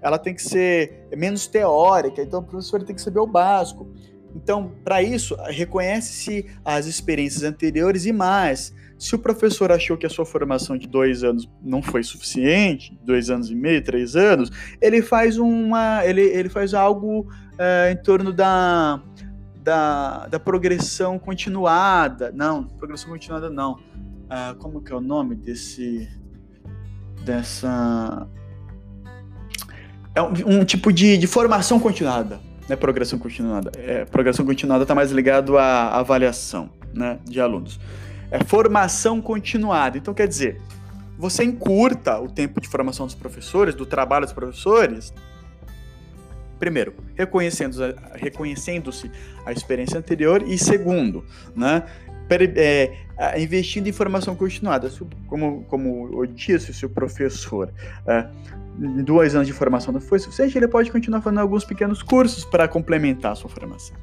Ela 0.02 0.18
tem 0.18 0.34
que 0.34 0.42
ser 0.42 1.06
menos 1.18 1.48
teórica. 1.48 2.22
Então, 2.22 2.40
o 2.40 2.44
professor 2.44 2.82
tem 2.82 2.96
que 2.96 3.02
saber 3.02 3.20
o 3.20 3.28
básico. 3.28 3.94
Então, 4.34 4.72
para 4.86 5.04
isso, 5.04 5.36
reconhece-se 5.50 6.46
as 6.64 6.86
experiências 6.86 7.44
anteriores 7.44 8.06
e 8.06 8.14
mais 8.14 8.74
se 8.98 9.16
o 9.16 9.20
professor 9.20 9.72
achou 9.72 9.98
que 9.98 10.06
a 10.06 10.10
sua 10.10 10.26
formação 10.26 10.78
de 10.78 10.88
dois 10.88 11.24
anos 11.24 11.50
não 11.62 11.82
foi 11.82 12.04
suficiente, 12.04 12.98
dois 13.04 13.30
anos 13.30 13.50
e 13.50 13.56
meio, 13.56 13.84
três 13.84 14.16
anos, 14.16 14.50
ele 14.82 15.02
faz 15.02 15.38
uma, 15.38 16.06
ele, 16.06 16.22
ele 16.22 16.50
faz 16.50 16.74
algo 16.74 17.28
é, 17.58 17.92
em 17.92 18.02
torno 18.02 18.32
da, 18.32 19.02
da, 19.62 20.28
da 20.28 20.40
progressão 20.40 21.20
continuada. 21.20 22.32
Não, 22.34 22.64
progressão 22.64 23.10
continuada 23.10 23.50
não. 23.50 23.80
Ah, 24.30 24.56
como 24.58 24.82
que 24.82 24.92
é 24.92 24.96
o 24.96 25.02
nome 25.02 25.36
desse 25.36 26.08
dessa 27.26 28.28
é 30.16 30.22
um, 30.22 30.60
um 30.60 30.66
tipo 30.66 30.92
de, 30.92 31.18
de 31.18 31.28
formação 31.28 31.80
continuada, 31.80 32.40
né? 32.70 32.76
Progressão 32.76 33.18
continuada. 33.18 33.72
É, 33.76 34.06
progressão 34.06 34.46
continuada 34.46 34.84
está 34.84 34.96
mais 34.96 35.12
ligado 35.12 35.58
à 35.58 36.00
avaliação, 36.00 36.70
né, 36.94 37.20
de 37.26 37.42
alunos 37.42 37.80
é 38.34 38.44
formação 38.44 39.22
continuada. 39.22 39.96
Então, 39.96 40.12
quer 40.12 40.28
dizer, 40.28 40.60
você 41.20 41.44
encurta 41.44 42.20
o 42.20 42.28
tempo 42.28 42.60
de 42.60 42.68
formação 42.68 43.06
dos 43.06 43.14
professores, 43.14 43.76
do 43.76 43.86
trabalho 43.86 44.26
dos 44.26 44.34
professores, 44.34 45.14
primeiro, 46.58 46.96
reconhecendo-se 47.14 47.94
reconhecendo 48.16 48.90
a 49.46 49.52
experiência 49.52 50.00
anterior, 50.00 50.44
e 50.48 50.58
segundo, 50.58 51.24
né, 51.56 51.84
é, 52.58 53.40
investindo 53.40 53.88
em 53.88 53.92
formação 53.92 54.36
continuada. 54.36 54.90
Como, 55.28 55.64
como 55.66 56.10
eu 56.14 56.26
disse, 56.26 56.74
se 56.74 56.88
o 56.88 56.90
professor 56.90 57.72
é, 58.08 58.28
dois 59.06 59.36
anos 59.36 59.46
de 59.46 59.54
formação 59.54 59.94
não 59.94 60.02
foi 60.02 60.18
suficiente, 60.18 60.58
ele 60.58 60.68
pode 60.68 60.92
continuar 60.92 61.22
fazendo 61.22 61.40
alguns 61.40 61.64
pequenos 61.64 62.02
cursos 62.02 62.44
para 62.44 62.68
complementar 62.68 63.34
a 63.34 63.36
sua 63.36 63.50
formação. 63.52 63.96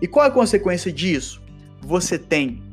E 0.00 0.06
qual 0.06 0.24
a 0.24 0.30
consequência 0.30 0.92
disso? 0.92 1.42
Você 1.80 2.16
tem 2.16 2.69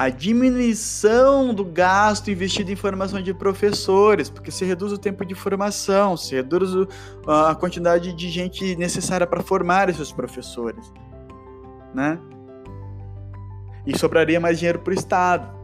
a 0.00 0.08
diminuição 0.08 1.52
do 1.52 1.62
gasto 1.62 2.30
investido 2.30 2.72
em 2.72 2.74
formação 2.74 3.20
de 3.20 3.34
professores, 3.34 4.30
porque 4.30 4.50
se 4.50 4.64
reduz 4.64 4.94
o 4.94 4.96
tempo 4.96 5.26
de 5.26 5.34
formação, 5.34 6.16
se 6.16 6.34
reduz 6.34 6.70
a 7.26 7.54
quantidade 7.54 8.14
de 8.14 8.30
gente 8.30 8.74
necessária 8.76 9.26
para 9.26 9.42
formar 9.42 9.90
esses 9.90 10.10
professores, 10.10 10.90
né? 11.94 12.18
E 13.86 13.98
sobraria 13.98 14.40
mais 14.40 14.58
dinheiro 14.58 14.78
para 14.78 14.90
o 14.90 14.94
Estado. 14.94 15.54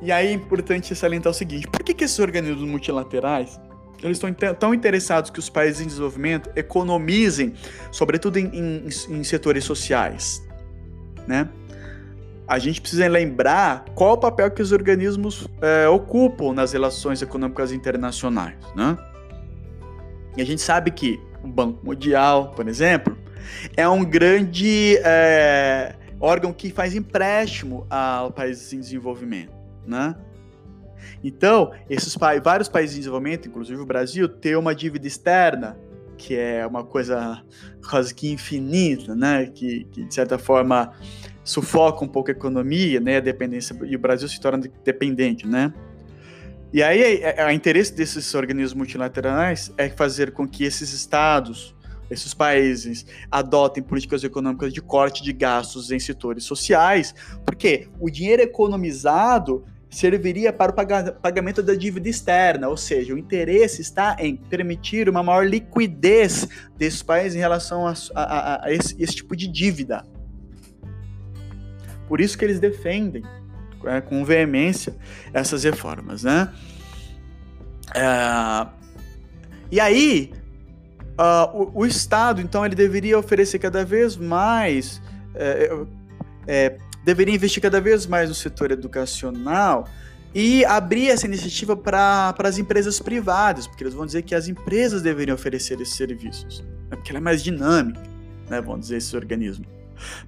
E 0.00 0.10
aí 0.10 0.28
é 0.28 0.32
importante 0.32 0.94
salientar 0.94 1.30
o 1.30 1.34
seguinte: 1.34 1.68
por 1.68 1.82
que, 1.82 1.92
que 1.92 2.04
esses 2.04 2.18
organismos 2.18 2.66
multilaterais 2.66 3.60
eles 4.02 4.16
estão 4.16 4.32
tão 4.54 4.72
interessados 4.72 5.30
que 5.30 5.38
os 5.38 5.50
países 5.50 5.82
em 5.82 5.86
desenvolvimento 5.88 6.50
economizem, 6.56 7.52
sobretudo 7.92 8.38
em, 8.38 8.46
em, 8.46 8.88
em 9.10 9.24
setores 9.24 9.64
sociais, 9.64 10.42
né? 11.28 11.50
A 12.46 12.58
gente 12.58 12.80
precisa 12.80 13.08
lembrar 13.08 13.84
qual 13.94 14.14
o 14.14 14.18
papel 14.18 14.50
que 14.50 14.60
os 14.60 14.72
organismos 14.72 15.48
é, 15.62 15.88
ocupam 15.88 16.52
nas 16.52 16.72
relações 16.72 17.22
econômicas 17.22 17.72
internacionais, 17.72 18.56
né? 18.76 18.96
E 20.36 20.42
a 20.42 20.44
gente 20.44 20.60
sabe 20.60 20.90
que 20.90 21.18
o 21.42 21.48
Banco 21.48 21.84
Mundial, 21.84 22.50
por 22.50 22.68
exemplo, 22.68 23.16
é 23.76 23.88
um 23.88 24.04
grande 24.04 24.98
é, 24.98 25.94
órgão 26.20 26.52
que 26.52 26.70
faz 26.70 26.94
empréstimo 26.94 27.86
a 27.88 28.30
países 28.34 28.72
em 28.72 28.80
desenvolvimento, 28.80 29.52
né? 29.86 30.14
Então, 31.22 31.72
esses 31.88 32.16
pa 32.16 32.38
vários 32.38 32.68
países 32.68 32.96
em 32.96 32.98
desenvolvimento, 33.00 33.48
inclusive 33.48 33.80
o 33.80 33.86
Brasil, 33.86 34.28
tem 34.28 34.56
uma 34.56 34.74
dívida 34.74 35.06
externa 35.06 35.78
que 36.16 36.36
é 36.36 36.66
uma 36.66 36.84
coisa 36.84 37.42
quase 37.88 38.14
que 38.14 38.30
infinita, 38.30 39.14
né? 39.14 39.46
Que, 39.46 39.84
que 39.84 40.04
de 40.04 40.14
certa 40.14 40.38
forma 40.38 40.92
sufoca 41.44 42.04
um 42.04 42.08
pouco 42.08 42.30
a 42.30 42.32
economia, 42.32 42.98
né, 42.98 43.18
a 43.18 43.20
dependência, 43.20 43.76
e 43.84 43.94
o 43.94 43.98
Brasil 43.98 44.26
se 44.26 44.40
torna 44.40 44.66
dependente, 44.82 45.46
né? 45.46 45.72
E 46.72 46.82
aí, 46.82 47.22
o 47.46 47.50
interesse 47.52 47.94
desses 47.94 48.34
organismos 48.34 48.74
multilaterais 48.74 49.72
é 49.78 49.88
fazer 49.88 50.32
com 50.32 50.48
que 50.48 50.64
esses 50.64 50.92
estados, 50.92 51.72
esses 52.10 52.34
países, 52.34 53.06
adotem 53.30 53.80
políticas 53.80 54.24
econômicas 54.24 54.72
de 54.72 54.82
corte 54.82 55.22
de 55.22 55.32
gastos 55.32 55.92
em 55.92 56.00
setores 56.00 56.42
sociais, 56.42 57.14
porque 57.46 57.86
o 58.00 58.10
dinheiro 58.10 58.42
economizado 58.42 59.64
serviria 59.88 60.52
para 60.52 60.72
o 60.72 61.12
pagamento 61.20 61.62
da 61.62 61.76
dívida 61.76 62.08
externa, 62.08 62.68
ou 62.68 62.76
seja, 62.76 63.14
o 63.14 63.18
interesse 63.18 63.80
está 63.80 64.16
em 64.18 64.34
permitir 64.34 65.08
uma 65.08 65.22
maior 65.22 65.46
liquidez 65.46 66.48
desses 66.76 67.04
países 67.04 67.36
em 67.36 67.38
relação 67.38 67.86
a, 67.86 67.94
a, 68.16 68.66
a 68.66 68.72
esse, 68.72 69.00
esse 69.00 69.14
tipo 69.14 69.36
de 69.36 69.46
dívida. 69.46 70.04
Por 72.08 72.20
isso 72.20 72.36
que 72.36 72.44
eles 72.44 72.60
defendem 72.60 73.22
é, 73.84 74.00
com 74.00 74.24
veemência 74.24 74.94
essas 75.32 75.64
reformas, 75.64 76.22
né? 76.22 76.52
É, 77.94 78.66
e 79.70 79.80
aí, 79.80 80.32
uh, 81.18 81.56
o, 81.74 81.80
o, 81.80 81.86
Estado, 81.86 82.40
então, 82.40 82.64
ele 82.64 82.74
deveria 82.74 83.18
oferecer 83.18 83.58
cada 83.58 83.84
vez 83.84 84.16
mais, 84.16 85.02
é, 85.34 85.70
é, 86.46 86.76
deveria 87.04 87.34
investir 87.34 87.62
cada 87.62 87.80
vez 87.80 88.06
mais 88.06 88.28
no 88.28 88.34
setor 88.34 88.70
educacional 88.70 89.88
e 90.34 90.64
abrir 90.64 91.10
essa 91.10 91.26
iniciativa 91.26 91.76
para 91.76 92.34
as 92.38 92.58
empresas 92.58 92.98
privadas, 92.98 93.66
porque 93.66 93.84
eles 93.84 93.94
vão 93.94 94.04
dizer 94.04 94.22
que 94.22 94.34
as 94.34 94.48
empresas 94.48 95.00
deveriam 95.00 95.34
oferecer 95.34 95.80
esses 95.80 95.94
serviços, 95.94 96.60
né? 96.90 96.96
porque 96.96 97.12
ela 97.12 97.18
é 97.18 97.22
mais 97.22 97.42
dinâmica, 97.42 98.02
né? 98.48 98.60
vão 98.60 98.78
dizer 98.78 98.96
esses 98.96 99.14
organismos. 99.14 99.66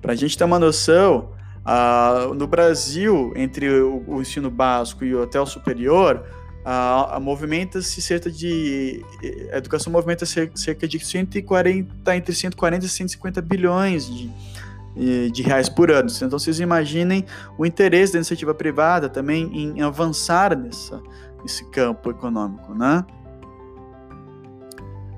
Para 0.00 0.12
a 0.12 0.16
gente 0.16 0.38
ter 0.38 0.44
uma 0.44 0.58
noção, 0.60 1.30
Uh, 1.66 2.32
no 2.32 2.46
Brasil, 2.46 3.32
entre 3.34 3.68
o, 3.68 4.04
o, 4.06 4.22
ensino 4.22 4.48
básico 4.48 5.04
e 5.04 5.12
o 5.12 5.24
até 5.24 5.40
o 5.40 5.44
superior, 5.44 6.24
uh, 6.64 7.20
movimenta-se 7.20 8.00
cerca 8.00 8.30
de. 8.30 9.04
A 9.52 9.58
educação 9.58 9.92
movimenta 9.92 10.24
cerca 10.24 10.86
de 10.86 11.04
140, 11.04 12.14
entre 12.14 12.32
140 12.32 12.86
e 12.86 12.88
150 12.88 13.42
bilhões 13.42 14.06
de, 14.06 15.30
de 15.32 15.42
reais 15.42 15.68
por 15.68 15.90
ano. 15.90 16.08
Então, 16.08 16.38
vocês 16.38 16.60
imaginem 16.60 17.24
o 17.58 17.66
interesse 17.66 18.12
da 18.12 18.20
iniciativa 18.20 18.54
privada 18.54 19.08
também 19.08 19.50
em 19.52 19.82
avançar 19.82 20.56
nessa, 20.56 21.02
nesse 21.42 21.68
campo 21.70 22.10
econômico, 22.10 22.72
né? 22.74 23.04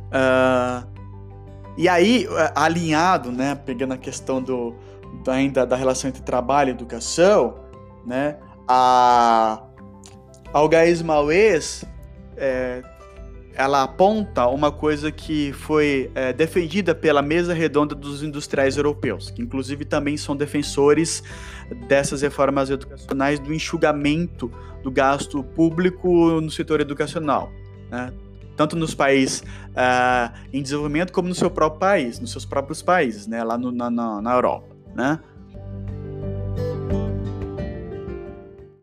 Uh, 0.08 0.98
e 1.76 1.86
aí, 1.90 2.26
alinhado, 2.54 3.30
né, 3.30 3.54
pegando 3.54 3.92
a 3.92 3.98
questão 3.98 4.42
do, 4.42 4.74
ainda 5.30 5.66
da 5.66 5.76
relação 5.76 6.08
entre 6.08 6.22
trabalho 6.22 6.68
e 6.68 6.72
educação, 6.72 7.58
né, 8.06 8.36
a 8.66 9.62
Algaís 10.52 11.02
Maués 11.02 11.84
é, 12.36 12.82
ela 13.58 13.82
aponta 13.82 14.46
uma 14.46 14.70
coisa 14.70 15.10
que 15.10 15.52
foi 15.52 16.12
é, 16.14 16.32
defendida 16.32 16.94
pela 16.94 17.20
mesa 17.20 17.52
redonda 17.52 17.92
dos 17.92 18.22
industriais 18.22 18.76
europeus, 18.76 19.30
que 19.32 19.42
inclusive 19.42 19.84
também 19.84 20.16
são 20.16 20.36
defensores 20.36 21.24
dessas 21.88 22.22
reformas 22.22 22.70
educacionais 22.70 23.40
do 23.40 23.52
enxugamento 23.52 24.48
do 24.80 24.92
gasto 24.92 25.42
público 25.42 26.40
no 26.40 26.50
setor 26.52 26.80
educacional, 26.80 27.50
né? 27.90 28.12
tanto 28.56 28.76
nos 28.76 28.94
países 28.94 29.40
uh, 29.40 30.32
em 30.52 30.62
desenvolvimento 30.62 31.12
como 31.12 31.28
no 31.28 31.34
seu 31.34 31.50
próprio 31.50 31.80
país, 31.80 32.20
nos 32.20 32.30
seus 32.30 32.44
próprios 32.44 32.80
países, 32.80 33.26
né? 33.26 33.42
lá 33.42 33.58
no, 33.58 33.72
na, 33.72 33.90
na, 33.90 34.22
na 34.22 34.34
Europa. 34.34 34.77
Né? 34.98 35.20